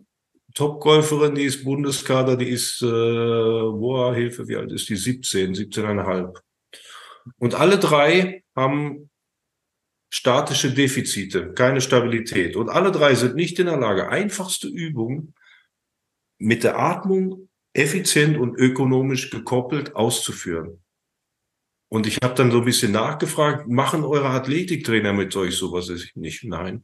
Top-Golferin, 0.54 1.36
die 1.36 1.44
ist 1.44 1.64
Bundeskader, 1.64 2.36
die 2.36 2.50
ist, 2.50 2.82
äh, 2.82 2.86
boah, 2.86 4.14
Hilfe, 4.14 4.48
wie 4.48 4.56
alt 4.56 4.72
ist 4.72 4.90
die? 4.90 4.96
17, 4.96 5.54
17,5. 5.54 6.42
Und 7.38 7.56
alle 7.56 7.78
drei 7.78 8.44
haben 8.56 9.10
statische 10.12 10.74
Defizite, 10.74 11.54
keine 11.54 11.82
Stabilität. 11.82 12.56
Und 12.56 12.70
alle 12.70 12.92
drei 12.92 13.14
sind 13.16 13.36
nicht 13.36 13.60
in 13.60 13.68
der 13.68 13.78
Lage, 13.78 14.10
einfachste 14.10 14.68
Übungen 14.68 15.36
mit 16.40 16.64
der 16.64 16.80
Atmung 16.80 17.50
effizient 17.74 18.38
und 18.38 18.58
ökonomisch 18.58 19.30
gekoppelt 19.30 19.96
auszuführen. 19.96 20.84
Und 21.92 22.08
ich 22.08 22.18
habe 22.24 22.36
dann 22.36 22.52
so 22.52 22.60
ein 22.60 22.66
bisschen 22.66 22.92
nachgefragt, 22.92 23.68
machen 23.68 24.04
eure 24.04 24.30
Athletiktrainer 24.30 25.14
mit 25.14 25.36
euch 25.36 25.56
sowas? 25.56 25.90
Ich 25.90 26.16
nicht, 26.16 26.44
nein. 26.44 26.84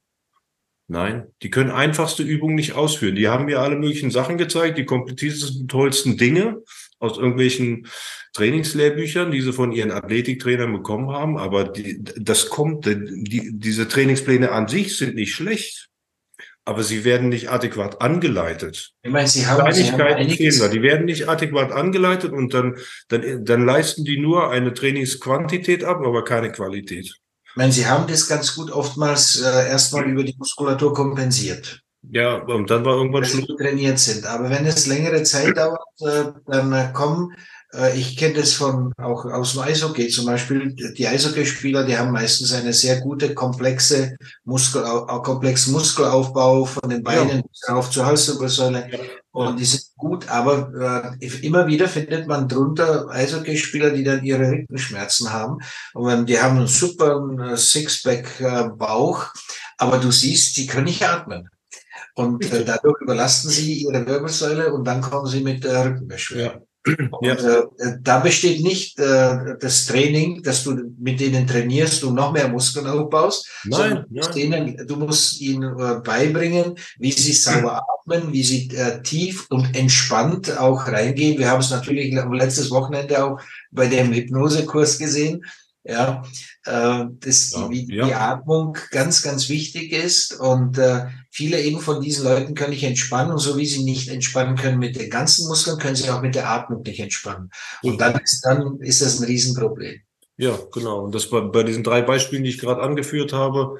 Nein, 0.87 1.25
die 1.41 1.49
können 1.49 1.71
einfachste 1.71 2.21
Übungen 2.21 2.55
nicht 2.55 2.73
ausführen. 2.73 3.15
Die 3.15 3.27
haben 3.27 3.45
mir 3.45 3.59
alle 3.59 3.75
möglichen 3.75 4.11
Sachen 4.11 4.37
gezeigt, 4.37 4.77
die 4.77 4.85
kompliziertesten, 4.85 5.67
tollsten 5.67 6.17
Dinge 6.17 6.61
aus 6.99 7.17
irgendwelchen 7.17 7.87
Trainingslehrbüchern, 8.33 9.31
die 9.31 9.41
sie 9.41 9.51
von 9.51 9.71
ihren 9.71 9.91
Athletiktrainern 9.91 10.71
bekommen 10.71 11.09
haben. 11.09 11.37
Aber 11.37 11.63
die, 11.63 12.03
das 12.03 12.49
kommt, 12.49 12.85
die, 12.85 13.51
diese 13.53 13.87
Trainingspläne 13.87 14.51
an 14.51 14.67
sich 14.67 14.95
sind 14.95 15.15
nicht 15.15 15.33
schlecht, 15.33 15.89
aber 16.65 16.83
sie 16.83 17.03
werden 17.03 17.29
nicht 17.29 17.49
adäquat 17.49 18.01
angeleitet. 18.01 18.93
Ich 19.01 19.11
meine, 19.11 19.27
sie 19.27 19.47
haben, 19.47 19.61
Kleinigkeiten 19.61 20.29
sie 20.29 20.37
fehlen 20.37 20.59
da. 20.59 20.67
Die 20.67 20.81
werden 20.83 21.05
nicht 21.05 21.27
adäquat 21.27 21.71
angeleitet 21.71 22.31
und 22.31 22.53
dann, 22.53 22.77
dann, 23.07 23.43
dann 23.43 23.65
leisten 23.65 24.05
die 24.05 24.19
nur 24.19 24.51
eine 24.51 24.73
Trainingsquantität 24.73 25.83
ab, 25.83 26.01
aber 26.05 26.23
keine 26.23 26.51
Qualität. 26.51 27.19
Ich 27.55 27.57
meine, 27.57 27.71
Sie 27.71 27.87
haben 27.87 28.05
das 28.05 28.27
ganz 28.27 28.53
gut 28.53 28.69
oftmals 28.69 29.39
äh, 29.39 29.69
erstmal 29.69 30.03
über 30.03 30.25
die 30.25 30.35
Muskulatur 30.37 30.93
kompensiert. 30.93 31.79
Ja, 32.01 32.35
und 32.35 32.69
dann 32.69 32.83
war 32.83 32.97
irgendwann 32.97 33.23
Schluss. 33.23 33.47
trainiert 33.57 33.97
sind. 33.97 34.25
Aber 34.25 34.49
wenn 34.49 34.65
es 34.65 34.87
längere 34.87 35.23
Zeit 35.23 35.55
dauert, 35.55 35.79
äh, 36.01 36.33
dann 36.47 36.73
äh, 36.73 36.91
kommen 36.91 37.33
ich 37.95 38.17
kenne 38.17 38.35
das 38.35 38.53
von 38.53 38.93
auch 38.97 39.25
aus 39.25 39.53
dem 39.53 39.61
Eishockey 39.61 40.07
zum 40.07 40.25
Beispiel. 40.25 40.73
Die 40.73 41.07
Eishockeyspieler, 41.07 41.85
die 41.85 41.97
haben 41.97 42.11
meistens 42.11 42.53
eine 42.53 42.73
sehr 42.73 43.01
gute, 43.01 43.33
komplexe 43.33 44.15
Muskel, 44.43 44.83
komplexen 45.23 45.73
Muskelaufbau 45.73 46.65
von 46.65 46.89
den 46.89 47.03
Beinen 47.03 47.43
ja. 47.67 47.75
auf 47.75 47.89
zur 47.89 48.05
Halswirbelsäule. 48.05 48.87
Ja. 48.91 48.99
Und 49.31 49.59
die 49.59 49.65
sind 49.65 49.83
gut, 49.97 50.29
aber 50.29 51.17
äh, 51.19 51.27
immer 51.45 51.67
wieder 51.67 51.89
findet 51.89 52.25
man 52.25 52.47
drunter 52.47 53.09
Eishockeyspieler, 53.09 53.89
die 53.89 54.05
dann 54.05 54.23
ihre 54.23 54.49
Rückenschmerzen 54.49 55.33
haben. 55.33 55.57
Und 55.93 56.29
die 56.29 56.39
haben 56.39 56.57
einen 56.57 56.67
super 56.67 57.21
äh, 57.41 57.57
Sixpack-Bauch, 57.57 59.33
aber 59.77 59.97
du 59.97 60.09
siehst, 60.09 60.55
die 60.55 60.67
können 60.67 60.85
nicht 60.85 61.03
atmen. 61.03 61.49
Und 62.15 62.49
äh, 62.49 62.63
dadurch 62.63 63.01
überlasten 63.01 63.49
sie 63.49 63.83
ihre 63.83 64.07
Wirbelsäule 64.07 64.73
und 64.73 64.85
dann 64.85 65.01
kommen 65.01 65.27
sie 65.27 65.41
mit 65.41 65.65
Rückenbeschwerden. 65.65 66.61
Ja. 66.61 66.65
Ja. 67.21 67.33
Und, 67.33 67.43
äh, 67.43 67.97
da 68.01 68.19
besteht 68.19 68.61
nicht 68.61 68.99
äh, 68.99 69.57
das 69.59 69.87
Training, 69.87 70.43
dass 70.43 70.63
du 70.63 70.75
mit 70.99 71.19
denen 71.19 71.47
trainierst 71.47 72.03
und 72.03 72.13
noch 72.13 72.31
mehr 72.31 72.47
Muskeln 72.47 72.85
aufbaust, 72.85 73.49
Nein, 73.63 74.05
sondern 74.09 74.33
denen, 74.33 74.87
du 74.87 74.95
musst 74.95 75.41
ihnen 75.41 75.79
äh, 75.79 75.99
beibringen, 76.03 76.75
wie 76.99 77.11
sie 77.11 77.33
sauber 77.33 77.83
atmen, 78.05 78.31
wie 78.31 78.43
sie 78.43 78.69
äh, 78.75 79.01
tief 79.01 79.47
und 79.49 79.75
entspannt 79.75 80.57
auch 80.57 80.87
reingehen. 80.87 81.39
Wir 81.39 81.49
haben 81.49 81.61
es 81.61 81.71
natürlich 81.71 82.13
letztes 82.31 82.69
Wochenende 82.69 83.23
auch 83.23 83.39
bei 83.71 83.87
dem 83.87 84.13
Hypnosekurs 84.13 84.99
gesehen 84.99 85.43
ja, 85.85 86.23
äh, 86.65 87.05
dass 87.19 87.51
ja, 87.51 87.67
die, 87.67 87.95
ja. 87.95 88.05
die 88.07 88.13
Atmung 88.13 88.77
ganz, 88.89 89.21
ganz 89.21 89.49
wichtig 89.49 89.91
ist 89.91 90.33
und 90.39 90.79
äh, 90.79 91.05
viele 91.31 91.61
eben 91.61 91.79
von 91.79 92.01
diesen 92.01 92.25
Leuten 92.25 92.55
können 92.55 92.71
nicht 92.71 92.83
entspannen 92.83 93.31
und 93.31 93.37
so 93.37 93.55
wie 93.55 93.67
sie 93.67 93.83
nicht 93.83 94.09
entspannen 94.09 94.55
können 94.55 94.79
mit 94.79 94.99
den 94.99 95.11
ganzen 95.11 95.47
Muskeln, 95.47 95.77
können 95.77 95.95
sie 95.95 96.09
auch 96.09 96.21
mit 96.21 96.33
der 96.33 96.49
Atmung 96.49 96.81
nicht 96.81 96.99
entspannen. 96.99 97.51
Und 97.83 98.01
dann 98.01 98.19
ist, 98.19 98.41
dann 98.41 98.79
ist 98.79 99.01
das 99.01 99.19
ein 99.19 99.25
Riesenproblem. 99.25 100.01
Ja, 100.37 100.57
genau. 100.73 101.05
Und 101.05 101.13
das 101.13 101.31
war 101.31 101.51
bei 101.51 101.63
diesen 101.63 101.83
drei 101.83 102.01
Beispielen, 102.01 102.43
die 102.43 102.49
ich 102.49 102.57
gerade 102.57 102.81
angeführt 102.81 103.31
habe, 103.31 103.79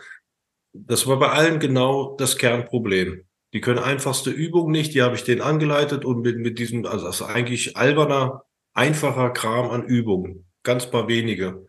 das 0.73 1.07
war 1.07 1.17
bei 1.17 1.29
allen 1.29 1.59
genau 1.59 2.15
das 2.17 2.37
Kernproblem. 2.37 3.23
Die 3.53 3.61
können 3.61 3.79
einfachste 3.79 4.29
Übungen 4.29 4.71
nicht, 4.71 4.93
die 4.93 5.01
habe 5.01 5.15
ich 5.15 5.23
denen 5.23 5.41
angeleitet 5.41 6.05
und 6.05 6.21
mit, 6.21 6.37
mit 6.37 6.59
diesem, 6.59 6.85
also 6.85 7.05
das 7.05 7.21
ist 7.21 7.27
eigentlich 7.27 7.77
alberner, 7.77 8.43
einfacher 8.73 9.31
Kram 9.31 9.71
an 9.71 9.83
Übungen. 9.83 10.45
Ganz 10.63 10.91
paar 10.91 11.07
wenige. 11.07 11.65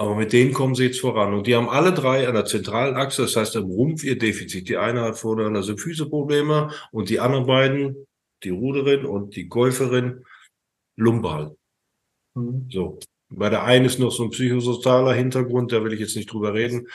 Aber 0.00 0.14
mit 0.14 0.32
denen 0.32 0.54
kommen 0.54 0.76
sie 0.76 0.84
jetzt 0.84 1.00
voran. 1.00 1.34
Und 1.34 1.48
die 1.48 1.56
haben 1.56 1.68
alle 1.68 1.92
drei 1.92 2.28
an 2.28 2.34
der 2.34 2.44
zentralen 2.44 2.94
Achse, 2.94 3.22
das 3.22 3.34
heißt 3.34 3.56
am 3.56 3.64
Rumpf 3.64 4.04
ihr 4.04 4.16
Defizit. 4.16 4.68
Die 4.68 4.76
eine 4.76 5.02
hat 5.02 5.18
vorne 5.18 5.44
an 5.44 5.54
der 5.54 5.64
Symphyse-Probleme 5.64 6.70
und 6.92 7.08
die 7.08 7.18
anderen 7.18 7.46
beiden, 7.46 8.06
die 8.44 8.50
Ruderin 8.50 9.04
und 9.04 9.34
die 9.34 9.48
Golferin, 9.48 10.24
Lumbal. 10.96 11.56
Mhm. 12.34 12.68
So. 12.70 13.00
Bei 13.28 13.50
der 13.50 13.64
einen 13.64 13.86
ist 13.86 13.98
noch 13.98 14.12
so 14.12 14.22
ein 14.22 14.30
psychosozialer 14.30 15.12
Hintergrund, 15.14 15.72
da 15.72 15.82
will 15.82 15.92
ich 15.92 16.00
jetzt 16.00 16.16
nicht 16.16 16.32
drüber 16.32 16.54
reden. 16.54 16.86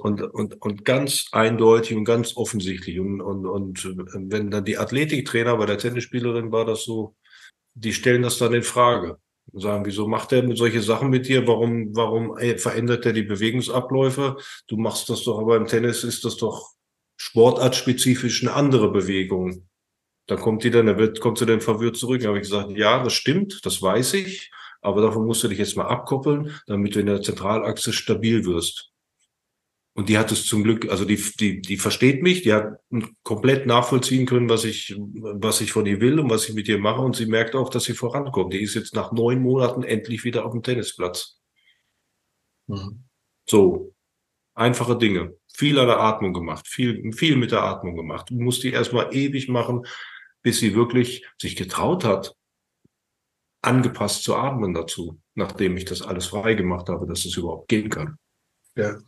Und, 0.00 0.22
und, 0.22 0.60
und 0.60 0.84
ganz 0.84 1.26
eindeutig 1.32 1.96
und 1.96 2.04
ganz 2.04 2.36
offensichtlich. 2.36 2.98
Und, 2.98 3.20
und, 3.20 3.46
und 3.46 4.30
wenn 4.30 4.50
dann 4.50 4.64
die 4.64 4.78
Athletiktrainer 4.78 5.56
bei 5.56 5.66
der 5.66 5.78
Tennisspielerin 5.78 6.50
war 6.50 6.64
das 6.64 6.84
so, 6.84 7.14
die 7.74 7.92
stellen 7.92 8.22
das 8.22 8.38
dann 8.38 8.54
in 8.54 8.62
Frage 8.62 9.18
und 9.52 9.60
sagen, 9.60 9.84
wieso 9.84 10.06
macht 10.06 10.32
er 10.32 10.56
solche 10.56 10.82
Sachen 10.82 11.10
mit 11.10 11.28
dir? 11.28 11.46
Warum, 11.46 11.94
warum 11.96 12.36
verändert 12.58 13.06
er 13.06 13.12
die 13.12 13.22
Bewegungsabläufe? 13.22 14.36
Du 14.68 14.76
machst 14.76 15.08
das 15.08 15.22
doch, 15.24 15.38
aber 15.38 15.56
im 15.56 15.66
Tennis 15.66 16.04
ist 16.04 16.24
das 16.24 16.36
doch 16.36 16.74
sportartspezifisch 17.16 18.42
eine 18.42 18.52
andere 18.52 18.90
Bewegung. 18.90 19.68
Dann 20.26 20.38
kommt 20.38 20.64
die 20.64 20.70
dann, 20.70 20.86
dann 20.86 20.98
wird, 20.98 21.20
kommt 21.20 21.38
sie 21.38 21.46
dann 21.46 21.60
verwirrt 21.60 21.96
zurück. 21.96 22.20
Da 22.20 22.28
habe 22.28 22.38
ich 22.38 22.44
gesagt, 22.44 22.70
ja, 22.72 23.02
das 23.02 23.12
stimmt, 23.14 23.64
das 23.64 23.80
weiß 23.80 24.14
ich, 24.14 24.50
aber 24.82 25.02
davon 25.02 25.24
musst 25.24 25.42
du 25.44 25.48
dich 25.48 25.58
jetzt 25.58 25.76
mal 25.76 25.86
abkoppeln, 25.86 26.52
damit 26.66 26.94
du 26.94 27.00
in 27.00 27.06
der 27.06 27.22
Zentralachse 27.22 27.92
stabil 27.92 28.44
wirst. 28.44 28.92
Und 29.96 30.10
die 30.10 30.18
hat 30.18 30.30
es 30.30 30.44
zum 30.44 30.62
Glück, 30.62 30.90
also 30.90 31.06
die, 31.06 31.16
die, 31.40 31.62
die 31.62 31.78
versteht 31.78 32.22
mich, 32.22 32.42
die 32.42 32.52
hat 32.52 32.78
komplett 33.22 33.64
nachvollziehen 33.64 34.26
können, 34.26 34.50
was 34.50 34.66
ich, 34.66 34.94
was 34.98 35.62
ich 35.62 35.72
von 35.72 35.86
ihr 35.86 36.02
will 36.02 36.20
und 36.20 36.28
was 36.28 36.46
ich 36.46 36.54
mit 36.54 36.68
ihr 36.68 36.76
mache. 36.76 37.00
Und 37.00 37.16
sie 37.16 37.24
merkt 37.24 37.54
auch, 37.54 37.70
dass 37.70 37.84
sie 37.84 37.94
vorankommt. 37.94 38.52
Die 38.52 38.60
ist 38.60 38.74
jetzt 38.74 38.94
nach 38.94 39.12
neun 39.12 39.40
Monaten 39.40 39.84
endlich 39.84 40.22
wieder 40.24 40.44
auf 40.44 40.52
dem 40.52 40.62
Tennisplatz. 40.62 41.40
Mhm. 42.66 43.04
So. 43.48 43.94
Einfache 44.54 44.98
Dinge. 44.98 45.34
Viel 45.54 45.78
an 45.78 45.86
der 45.86 46.00
Atmung 46.00 46.34
gemacht. 46.34 46.68
Viel, 46.68 47.10
viel 47.14 47.36
mit 47.36 47.52
der 47.52 47.62
Atmung 47.62 47.96
gemacht. 47.96 48.28
Du 48.28 48.34
musst 48.34 48.64
die 48.64 48.72
erstmal 48.72 49.14
ewig 49.14 49.48
machen, 49.48 49.86
bis 50.42 50.58
sie 50.58 50.74
wirklich 50.74 51.26
sich 51.40 51.56
getraut 51.56 52.04
hat, 52.04 52.36
angepasst 53.62 54.24
zu 54.24 54.36
atmen 54.36 54.74
dazu, 54.74 55.22
nachdem 55.34 55.78
ich 55.78 55.86
das 55.86 56.02
alles 56.02 56.26
frei 56.26 56.52
gemacht 56.52 56.90
habe, 56.90 57.06
dass 57.06 57.24
es 57.24 57.34
überhaupt 57.38 57.68
gehen 57.68 57.88
kann. 57.88 58.18
Ja. 58.76 58.98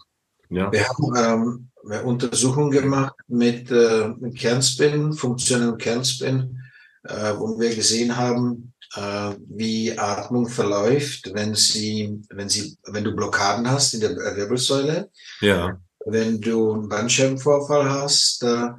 Ja. 0.51 0.73
Wir 0.73 0.89
haben 0.89 1.69
ähm, 1.85 2.05
Untersuchungen 2.05 2.71
gemacht 2.71 3.15
mit, 3.29 3.71
äh, 3.71 4.09
mit 4.19 4.37
Kernspin, 4.37 5.13
funktionellen 5.13 5.79
Kernspin, 5.79 6.61
äh, 7.05 7.35
wo 7.37 7.59
wir 7.59 7.75
gesehen 7.75 8.17
haben, 8.17 8.73
äh, 8.95 9.35
wie 9.49 9.99
Atmung 9.99 10.49
verläuft, 10.49 11.31
wenn 11.35 11.55
sie, 11.55 12.21
wenn 12.31 12.49
sie, 12.49 12.77
wenn 12.85 13.05
du 13.05 13.15
Blockaden 13.15 13.71
hast 13.71 13.95
in 13.95 14.01
der 14.01 14.17
Wirbelsäule. 14.17 15.11
Ja. 15.41 15.79
Wenn 16.07 16.41
du 16.41 16.73
einen 16.73 16.89
Bandscheibenvorfall 16.89 17.91
hast, 17.91 18.43
äh, 18.43 18.71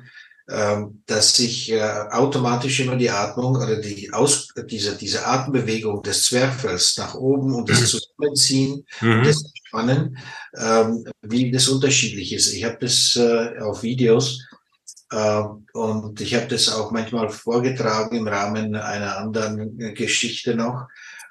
ähm, 0.52 1.04
dass 1.06 1.36
sich 1.36 1.72
äh, 1.72 1.80
automatisch 2.10 2.80
immer 2.80 2.96
die 2.96 3.12
Atmung 3.12 3.56
oder 3.56 3.76
die 3.76 4.12
Aus, 4.12 4.48
diese, 4.68 4.98
diese 4.98 5.28
Atembewegung 5.28 6.02
des 6.02 6.24
Zwerchfells 6.24 6.98
nach 6.98 7.14
oben 7.14 7.54
und 7.54 7.70
das 7.70 7.82
mhm. 7.82 7.86
Zusammenziehen 7.86 8.86
mhm. 9.00 9.12
und 9.12 9.26
Entspannen, 9.72 10.18
ähm, 10.58 11.06
wie 11.22 11.52
das 11.52 11.68
unterschiedlich 11.68 12.34
ist. 12.34 12.54
Ich 12.54 12.64
habe 12.64 12.78
das 12.80 13.16
äh, 13.16 13.60
auf 13.60 13.84
Videos 13.84 14.46
äh, 15.12 15.44
und 15.74 16.20
ich 16.22 16.36
habe 16.36 16.48
das 16.48 16.70
auch 16.70 16.92
manchmal 16.92 17.30
vorgetragen 17.30 18.16
im 18.18 18.28
Rahmen 18.28 18.76
einer 18.76 19.18
anderen 19.18 19.94
Geschichte 19.96 20.56
noch. 20.56 20.88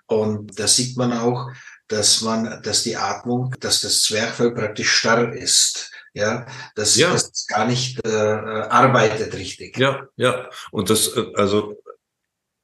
Und 0.07 0.59
da 0.59 0.67
sieht 0.67 0.97
man 0.97 1.13
auch, 1.13 1.51
dass 1.89 2.23
man, 2.23 2.63
dass 2.63 2.83
die 2.83 2.97
Atmung, 2.97 3.55
dass 3.61 3.81
das 3.81 4.03
Zwerchfell 4.03 4.53
praktisch 4.53 4.91
starr 4.91 5.33
ist 5.33 5.91
ja, 6.15 6.47
dass 6.75 6.97
ja. 6.97 7.13
das 7.13 7.47
gar 7.47 7.67
nicht 7.67 8.05
äh, 8.05 8.11
arbeitet 8.11 9.35
richtig. 9.35 9.79
Ja, 9.79 10.09
ja. 10.17 10.49
Und 10.73 10.91
das, 10.91 11.17
äh, 11.17 11.27
also, 11.35 11.81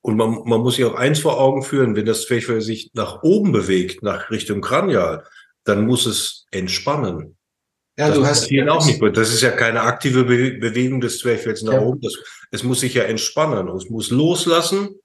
und 0.01 0.17
man, 0.17 0.43
man 0.45 0.61
muss 0.61 0.77
sich 0.77 0.85
auch 0.85 0.95
eins 0.95 1.21
vor 1.21 1.41
Augen 1.41 1.63
führen, 1.63 1.95
wenn 1.95 2.07
das 2.07 2.27
Zwerchfell 2.27 2.61
sich 2.61 2.91
nach 2.95 3.23
oben 3.23 3.53
bewegt, 3.53 4.03
nach 4.03 4.31
Richtung 4.31 4.61
Kranial, 4.61 5.25
dann 5.64 5.87
muss 5.87 6.07
es 6.07 6.46
entspannen. 6.50 7.37
Ja, 7.96 8.09
das 8.09 8.16
du 8.16 8.27
hast 8.27 8.44
hier 8.46 8.72
auch 8.72 8.85
nicht. 8.85 9.00
Das 9.16 9.33
ist 9.33 9.42
ja 9.42 9.53
keine 9.53 9.83
aktive 9.83 10.24
Be 10.24 10.59
Bewegung 10.59 11.00
des 11.00 11.18
Zwerchfells 11.18 11.62
nach 11.62 11.74
ja. 11.74 11.81
oben. 11.81 12.00
Das, 12.00 12.14
es 12.50 12.62
muss 12.62 12.81
sich 12.81 12.94
ja 12.94 13.05
entspannen 13.05 13.68
und 13.68 13.83
es 13.83 13.88
muss 13.88 14.11
loslassen 14.11 14.96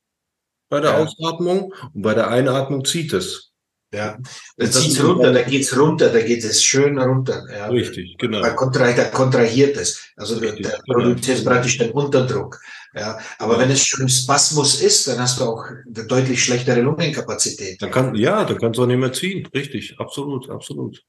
bei 0.69 0.79
der 0.79 0.91
ja. 0.91 0.97
Ausatmung 0.97 1.73
und 1.93 2.01
bei 2.01 2.13
der 2.13 2.29
Einatmung 2.29 2.83
zieht 2.85 3.13
es. 3.13 3.49
Ja, 3.91 4.19
da 4.57 4.69
zieht 4.69 5.03
runter, 5.03 5.33
da 5.33 5.41
geht's 5.41 5.75
runter, 5.75 6.09
da 6.09 6.21
geht 6.21 6.43
es 6.43 6.63
schön 6.63 6.99
runter. 6.99 7.43
Ja. 7.51 7.67
Richtig, 7.69 8.17
genau. 8.19 8.39
Da, 8.41 8.51
kontra, 8.51 8.91
da 8.91 9.05
kontrahiert 9.05 9.77
es. 9.77 10.11
Also 10.15 10.35
Richtig, 10.37 10.67
der 10.67 10.79
genau. 10.85 10.99
produziert 10.99 11.39
genau. 11.39 11.49
praktisch 11.51 11.77
den 11.79 11.91
Unterdruck. 11.91 12.59
Ja, 12.93 13.19
aber 13.37 13.53
ja. 13.53 13.59
wenn 13.59 13.71
es 13.71 13.85
schon 13.85 14.09
Spasmus 14.09 14.81
ist, 14.81 15.07
dann 15.07 15.19
hast 15.19 15.39
du 15.39 15.43
auch 15.43 15.63
eine 15.65 16.07
deutlich 16.07 16.43
schlechtere 16.43 16.81
Lungenkapazität. 16.81 17.81
Dann 17.81 17.91
kann, 17.91 18.15
ja, 18.15 18.43
dann 18.45 18.57
kannst 18.57 18.79
du 18.79 18.83
auch 18.83 18.87
nicht 18.87 18.99
mehr 18.99 19.13
ziehen. 19.13 19.47
Richtig, 19.53 19.99
absolut, 19.99 20.49
absolut. 20.49 21.03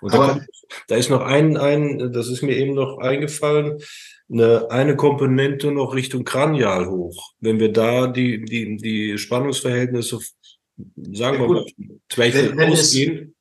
Und 0.00 0.14
aber, 0.14 0.26
da, 0.26 0.32
kann, 0.34 0.46
da 0.88 0.96
ist 0.96 1.10
noch 1.10 1.22
ein, 1.22 1.56
ein, 1.56 2.12
das 2.12 2.28
ist 2.28 2.42
mir 2.42 2.56
eben 2.56 2.74
noch 2.74 2.98
eingefallen, 2.98 3.82
eine, 4.30 4.70
eine 4.70 4.96
Komponente 4.96 5.70
noch 5.70 5.94
Richtung 5.94 6.24
Kranial 6.24 6.88
hoch. 6.88 7.32
Wenn 7.40 7.60
wir 7.60 7.72
da 7.72 8.06
die, 8.06 8.44
die, 8.44 8.76
die 8.76 9.18
Spannungsverhältnisse 9.18 10.20
sagen 11.12 11.40
wir 11.40 11.48
mal, 11.48 11.66
Zweifel 12.08 12.56
wenn, 12.56 12.72
ausgehen. 12.72 13.34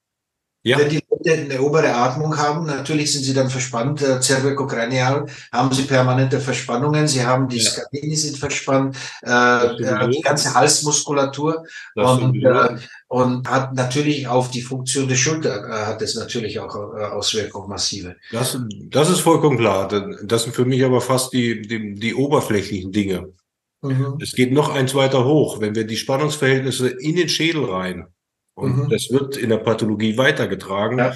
Ja. 0.63 0.77
Wenn 0.77 0.89
die 0.89 0.99
Leute 1.09 1.41
eine 1.41 1.61
obere 1.61 1.93
Atmung 1.95 2.37
haben, 2.37 2.67
natürlich 2.67 3.11
sind 3.11 3.23
sie 3.23 3.33
dann 3.33 3.49
verspannt, 3.49 4.01
äh, 4.03 4.21
cervicokranial, 4.21 5.25
haben 5.51 5.73
sie 5.73 5.83
permanente 5.83 6.39
Verspannungen, 6.39 7.07
sie 7.07 7.25
haben 7.25 7.47
die 7.47 7.57
ja. 7.57 7.69
Skabini 7.69 8.15
sind 8.15 8.37
verspannt, 8.37 8.95
äh, 9.23 9.75
die 10.11 10.21
ganze 10.21 10.53
Halsmuskulatur 10.53 11.65
und, 11.95 12.43
äh, 12.43 12.77
und 13.07 13.49
hat 13.49 13.73
natürlich 13.73 14.27
auf 14.27 14.51
die 14.51 14.61
Funktion 14.61 15.07
der 15.07 15.15
Schulter 15.15 15.67
äh, 15.67 15.85
hat 15.87 16.01
es 16.03 16.13
natürlich 16.13 16.59
auch 16.59 16.75
äh, 16.75 17.05
Auswirkungen 17.05 17.67
massive. 17.67 18.15
Das, 18.31 18.59
das 18.89 19.09
ist 19.09 19.21
vollkommen 19.21 19.57
klar. 19.57 19.87
Das 20.23 20.43
sind 20.43 20.55
für 20.55 20.65
mich 20.65 20.85
aber 20.85 21.01
fast 21.01 21.33
die, 21.33 21.63
die, 21.63 21.95
die 21.95 22.13
oberflächlichen 22.13 22.91
Dinge. 22.91 23.33
Mhm. 23.81 24.19
Es 24.21 24.33
geht 24.33 24.51
noch 24.51 24.69
eins 24.69 24.93
weiter 24.93 25.25
hoch, 25.25 25.59
wenn 25.59 25.73
wir 25.73 25.85
die 25.85 25.97
Spannungsverhältnisse 25.97 26.87
in 26.87 27.15
den 27.15 27.29
Schädel 27.29 27.65
rein 27.65 28.05
und 28.55 28.77
mhm. 28.77 28.89
das 28.89 29.09
wird 29.11 29.37
in 29.37 29.49
der 29.49 29.57
Pathologie 29.57 30.17
weitergetragen, 30.17 30.97
ja. 30.97 31.13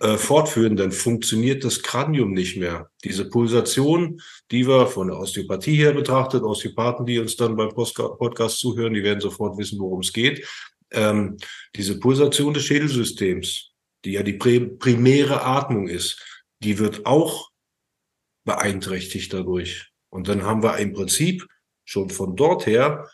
äh, 0.00 0.16
fortführen, 0.18 0.76
dann 0.76 0.92
funktioniert 0.92 1.64
das 1.64 1.82
Kranium 1.82 2.32
nicht 2.32 2.56
mehr. 2.56 2.90
Diese 3.04 3.28
Pulsation, 3.28 4.20
die 4.50 4.66
wir 4.66 4.86
von 4.86 5.08
der 5.08 5.18
Osteopathie 5.18 5.76
her 5.76 5.92
betrachtet, 5.92 6.42
Osteopathen, 6.42 7.06
die 7.06 7.18
uns 7.18 7.36
dann 7.36 7.56
beim 7.56 7.70
Podcast 7.70 8.58
zuhören, 8.58 8.94
die 8.94 9.02
werden 9.02 9.20
sofort 9.20 9.56
wissen, 9.58 9.78
worum 9.78 10.00
es 10.00 10.12
geht. 10.12 10.46
Ähm, 10.90 11.36
diese 11.76 11.98
Pulsation 12.00 12.54
des 12.54 12.64
Schädelsystems, 12.64 13.72
die 14.04 14.12
ja 14.12 14.22
die 14.22 14.34
primäre 14.34 15.42
Atmung 15.42 15.88
ist, 15.88 16.22
die 16.60 16.78
wird 16.78 17.06
auch 17.06 17.50
beeinträchtigt 18.44 19.32
dadurch. 19.32 19.90
Und 20.10 20.28
dann 20.28 20.42
haben 20.42 20.62
wir 20.62 20.78
im 20.78 20.92
Prinzip 20.92 21.46
schon 21.84 22.10
von 22.10 22.34
dort 22.36 22.66
her 22.66 23.08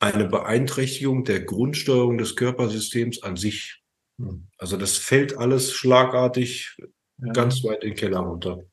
eine 0.00 0.26
Beeinträchtigung 0.26 1.24
der 1.24 1.40
Grundsteuerung 1.40 2.18
des 2.18 2.36
Körpersystems 2.36 3.22
an 3.22 3.36
sich. 3.36 3.82
Hm. 4.18 4.48
Also 4.58 4.76
das 4.76 4.96
fällt 4.96 5.36
alles 5.36 5.72
schlagartig 5.72 6.76
ja. 7.18 7.32
ganz 7.32 7.62
weit 7.64 7.82
in 7.82 7.90
den 7.90 7.96
Keller 7.96 8.20
runter. 8.20 8.64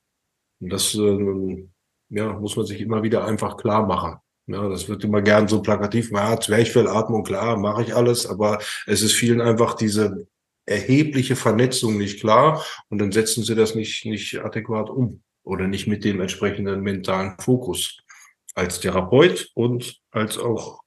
Und 0.60 0.70
das 0.72 0.94
äh, 0.96 1.68
ja, 2.10 2.34
muss 2.34 2.56
man 2.56 2.66
sich 2.66 2.82
immer 2.82 3.04
wieder 3.04 3.26
einfach 3.26 3.58
klar 3.58 3.86
machen. 3.86 4.18
Ja, 4.48 4.68
das 4.68 4.90
wird 4.90 5.04
immer 5.04 5.22
gern 5.22 5.48
so 5.48 5.62
plakativ, 5.62 6.12
ja, 6.12 6.40
Zwerchfellatmung, 6.40 7.24
klar, 7.24 7.58
mache 7.58 7.84
ich 7.84 7.96
alles, 7.96 8.26
aber 8.26 8.60
es 8.86 9.02
ist 9.02 9.14
vielen 9.14 9.40
einfach 9.40 9.76
diese 9.76 10.28
erhebliche 10.66 11.36
Vernetzung 11.36 11.98
nicht 11.98 12.20
klar 12.20 12.64
und 12.90 13.00
dann 13.00 13.12
setzen 13.12 13.44
sie 13.44 13.56
das 13.56 13.76
nicht, 13.76 14.06
nicht 14.06 14.40
adäquat 14.40 14.90
um 14.90 15.22
oder 15.44 15.68
nicht 15.68 15.88
mit 15.88 16.04
dem 16.04 16.22
entsprechenden 16.22 16.82
mentalen 16.82 17.36
Fokus 17.40 17.98
als 18.54 18.80
Therapeut 18.80 19.52
und 19.54 20.02
als 20.12 20.38
auch 20.38 20.81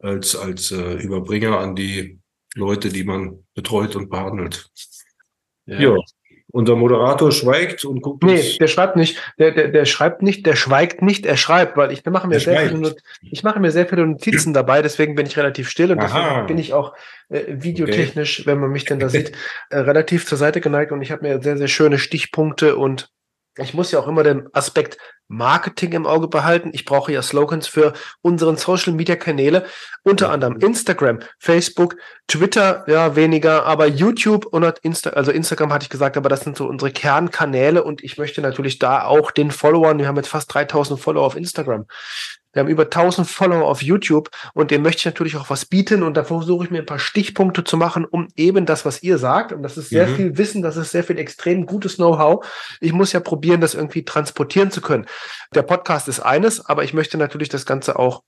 als, 0.00 0.36
als 0.36 0.72
äh, 0.72 0.94
Überbringer 0.94 1.58
an 1.58 1.76
die 1.76 2.18
Leute, 2.54 2.88
die 2.88 3.04
man 3.04 3.44
betreut 3.54 3.96
und 3.96 4.10
behandelt. 4.10 4.68
Ja. 5.66 5.80
ja. 5.80 5.96
Unser 6.52 6.74
Moderator 6.74 7.30
schweigt 7.30 7.84
und 7.84 8.00
guckt. 8.00 8.24
Nee, 8.24 8.32
uns. 8.32 8.58
der 8.58 8.66
schreibt 8.66 8.96
nicht. 8.96 9.16
Der, 9.38 9.52
der, 9.52 9.68
der 9.68 9.84
schreibt 9.84 10.20
nicht, 10.22 10.44
der 10.46 10.56
schweigt 10.56 11.00
nicht, 11.00 11.24
er 11.24 11.36
schreibt, 11.36 11.76
weil 11.76 11.92
ich 11.92 12.04
mache 12.06 12.26
mir, 12.26 12.40
sehr 12.40 12.68
viele, 12.68 12.96
ich 13.22 13.44
mache 13.44 13.60
mir 13.60 13.70
sehr 13.70 13.86
viele 13.86 14.04
Notizen 14.04 14.52
dabei, 14.52 14.82
deswegen 14.82 15.14
bin 15.14 15.26
ich 15.26 15.36
relativ 15.38 15.70
still 15.70 15.92
und 15.92 16.00
Aha. 16.00 16.06
deswegen 16.06 16.46
bin 16.48 16.58
ich 16.58 16.72
auch 16.72 16.96
äh, 17.28 17.44
videotechnisch, 17.46 18.40
okay. 18.40 18.46
wenn 18.48 18.58
man 18.58 18.70
mich 18.70 18.84
denn 18.84 18.98
da 18.98 19.08
sieht, 19.10 19.30
äh, 19.70 19.78
relativ 19.78 20.26
zur 20.26 20.38
Seite 20.38 20.60
geneigt 20.60 20.90
und 20.90 21.02
ich 21.02 21.12
habe 21.12 21.22
mir 21.22 21.40
sehr, 21.40 21.56
sehr 21.56 21.68
schöne 21.68 21.98
Stichpunkte 22.00 22.76
und 22.76 23.12
ich 23.56 23.72
muss 23.72 23.92
ja 23.92 24.00
auch 24.00 24.08
immer 24.08 24.24
den 24.24 24.52
Aspekt 24.52 24.98
Marketing 25.30 25.92
im 25.92 26.06
Auge 26.06 26.26
behalten. 26.26 26.70
Ich 26.72 26.84
brauche 26.84 27.12
ja 27.12 27.22
Slogans 27.22 27.68
für 27.68 27.92
unseren 28.20 28.56
Social 28.56 28.92
Media 28.92 29.14
Kanäle, 29.14 29.64
unter 30.02 30.30
anderem 30.30 30.56
Instagram, 30.58 31.20
Facebook, 31.38 31.96
Twitter, 32.26 32.84
ja, 32.88 33.14
weniger, 33.14 33.64
aber 33.64 33.86
YouTube 33.86 34.46
und 34.46 34.64
Insta, 34.82 35.10
also 35.10 35.30
Instagram 35.30 35.72
hatte 35.72 35.84
ich 35.84 35.90
gesagt, 35.90 36.16
aber 36.16 36.28
das 36.28 36.40
sind 36.40 36.56
so 36.56 36.66
unsere 36.66 36.90
Kernkanäle 36.90 37.84
und 37.84 38.02
ich 38.02 38.18
möchte 38.18 38.40
natürlich 38.40 38.78
da 38.80 39.04
auch 39.04 39.30
den 39.30 39.52
Followern, 39.52 39.98
wir 39.98 40.08
haben 40.08 40.16
jetzt 40.16 40.28
fast 40.28 40.52
3000 40.52 40.98
Follower 40.98 41.24
auf 41.24 41.36
Instagram, 41.36 41.86
wir 42.52 42.60
haben 42.60 42.68
über 42.68 42.84
1000 42.84 43.28
Follower 43.28 43.68
auf 43.68 43.82
YouTube 43.82 44.30
und 44.54 44.70
dem 44.70 44.82
möchte 44.82 45.00
ich 45.00 45.04
natürlich 45.04 45.36
auch 45.36 45.50
was 45.50 45.66
bieten 45.66 46.02
und 46.02 46.16
da 46.16 46.24
versuche 46.24 46.64
ich 46.64 46.70
mir 46.70 46.80
ein 46.80 46.86
paar 46.86 46.98
Stichpunkte 46.98 47.64
zu 47.64 47.76
machen, 47.76 48.04
um 48.04 48.28
eben 48.36 48.66
das, 48.66 48.84
was 48.84 49.02
ihr 49.02 49.18
sagt, 49.18 49.52
und 49.52 49.62
das 49.62 49.76
ist 49.76 49.90
sehr 49.90 50.08
mhm. 50.08 50.16
viel 50.16 50.38
Wissen, 50.38 50.62
das 50.62 50.76
ist 50.76 50.90
sehr 50.90 51.04
viel 51.04 51.18
extrem 51.18 51.66
gutes 51.66 51.96
Know-how. 51.96 52.46
Ich 52.80 52.92
muss 52.92 53.12
ja 53.12 53.20
probieren, 53.20 53.60
das 53.60 53.74
irgendwie 53.74 54.04
transportieren 54.04 54.70
zu 54.70 54.80
können. 54.80 55.06
Der 55.54 55.62
Podcast 55.62 56.08
ist 56.08 56.20
eines, 56.20 56.64
aber 56.66 56.84
ich 56.84 56.94
möchte 56.94 57.18
natürlich 57.18 57.48
das 57.48 57.66
Ganze 57.66 57.98
auch 57.98 58.22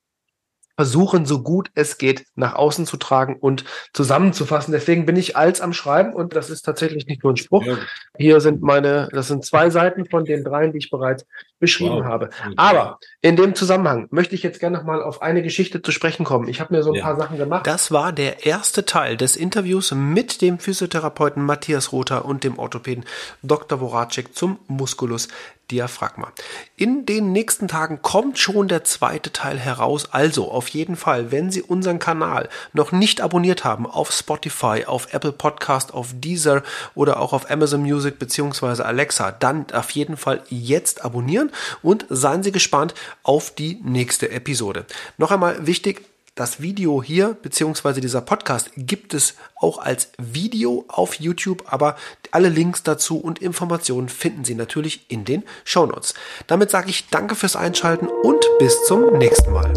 versuchen, 0.76 1.26
so 1.26 1.42
gut 1.42 1.70
es 1.74 1.98
geht, 1.98 2.24
nach 2.34 2.54
außen 2.54 2.86
zu 2.86 2.96
tragen 2.96 3.36
und 3.36 3.64
zusammenzufassen. 3.92 4.72
Deswegen 4.72 5.06
bin 5.06 5.16
ich 5.16 5.36
als 5.36 5.60
am 5.60 5.72
Schreiben 5.72 6.14
und 6.14 6.34
das 6.34 6.50
ist 6.50 6.62
tatsächlich 6.62 7.06
nicht 7.06 7.22
nur 7.22 7.32
ein 7.32 7.36
Spruch. 7.36 7.64
Ja. 7.64 7.76
Hier 8.16 8.40
sind 8.40 8.62
meine, 8.62 9.08
das 9.12 9.28
sind 9.28 9.44
zwei 9.44 9.70
Seiten 9.70 10.06
von 10.06 10.24
den 10.24 10.44
dreien, 10.44 10.72
die 10.72 10.78
ich 10.78 10.90
bereits 10.90 11.26
beschrieben 11.58 11.96
wow. 11.96 12.04
habe. 12.04 12.30
Aber 12.56 12.98
in 13.20 13.36
dem 13.36 13.54
Zusammenhang 13.54 14.08
möchte 14.10 14.34
ich 14.34 14.42
jetzt 14.42 14.60
gerne 14.60 14.78
noch 14.78 14.84
mal 14.84 15.02
auf 15.02 15.22
eine 15.22 15.42
Geschichte 15.42 15.82
zu 15.82 15.92
sprechen 15.92 16.24
kommen. 16.24 16.48
Ich 16.48 16.60
habe 16.60 16.74
mir 16.74 16.82
so 16.82 16.90
ein 16.90 16.96
ja. 16.96 17.04
paar 17.04 17.16
Sachen 17.16 17.38
gemacht. 17.38 17.66
Das 17.66 17.92
war 17.92 18.12
der 18.12 18.46
erste 18.46 18.84
Teil 18.84 19.16
des 19.16 19.36
Interviews 19.36 19.92
mit 19.92 20.42
dem 20.42 20.58
Physiotherapeuten 20.58 21.42
Matthias 21.42 21.92
Rother 21.92 22.24
und 22.24 22.44
dem 22.44 22.58
Orthopäden 22.58 23.04
Dr. 23.42 23.78
Voracek 23.78 24.34
zum 24.34 24.58
Musculus 24.66 25.28
Diaphragma. 25.72 26.32
In 26.76 27.06
den 27.06 27.32
nächsten 27.32 27.66
Tagen 27.66 28.02
kommt 28.02 28.38
schon 28.38 28.68
der 28.68 28.84
zweite 28.84 29.32
Teil 29.32 29.58
heraus. 29.58 30.12
Also 30.12 30.50
auf 30.50 30.68
jeden 30.68 30.96
Fall, 30.96 31.32
wenn 31.32 31.50
Sie 31.50 31.62
unseren 31.62 31.98
Kanal 31.98 32.48
noch 32.72 32.92
nicht 32.92 33.20
abonniert 33.20 33.64
haben 33.64 33.86
auf 33.86 34.12
Spotify, 34.12 34.84
auf 34.86 35.12
Apple 35.12 35.32
Podcast, 35.32 35.94
auf 35.94 36.10
Deezer 36.14 36.62
oder 36.94 37.18
auch 37.18 37.32
auf 37.32 37.50
Amazon 37.50 37.82
Music 37.82 38.18
bzw. 38.18 38.82
Alexa, 38.82 39.32
dann 39.32 39.66
auf 39.72 39.90
jeden 39.90 40.16
Fall 40.16 40.42
jetzt 40.48 41.04
abonnieren 41.04 41.50
und 41.82 42.04
seien 42.08 42.42
Sie 42.42 42.52
gespannt 42.52 42.94
auf 43.22 43.54
die 43.54 43.80
nächste 43.82 44.30
Episode. 44.30 44.84
Noch 45.16 45.30
einmal 45.30 45.66
wichtig, 45.66 46.02
das 46.34 46.62
Video 46.62 47.02
hier, 47.02 47.36
beziehungsweise 47.42 48.00
dieser 48.00 48.22
Podcast, 48.22 48.70
gibt 48.76 49.14
es 49.14 49.34
auch 49.56 49.78
als 49.78 50.08
Video 50.18 50.84
auf 50.88 51.14
YouTube, 51.16 51.64
aber 51.66 51.96
alle 52.30 52.48
Links 52.48 52.82
dazu 52.82 53.18
und 53.18 53.40
Informationen 53.40 54.08
finden 54.08 54.44
Sie 54.44 54.54
natürlich 54.54 55.06
in 55.08 55.24
den 55.24 55.44
Show 55.64 55.86
Notes. 55.86 56.14
Damit 56.46 56.70
sage 56.70 56.90
ich 56.90 57.08
danke 57.08 57.34
fürs 57.34 57.56
Einschalten 57.56 58.08
und 58.08 58.44
bis 58.58 58.84
zum 58.84 59.18
nächsten 59.18 59.52
Mal. 59.52 59.72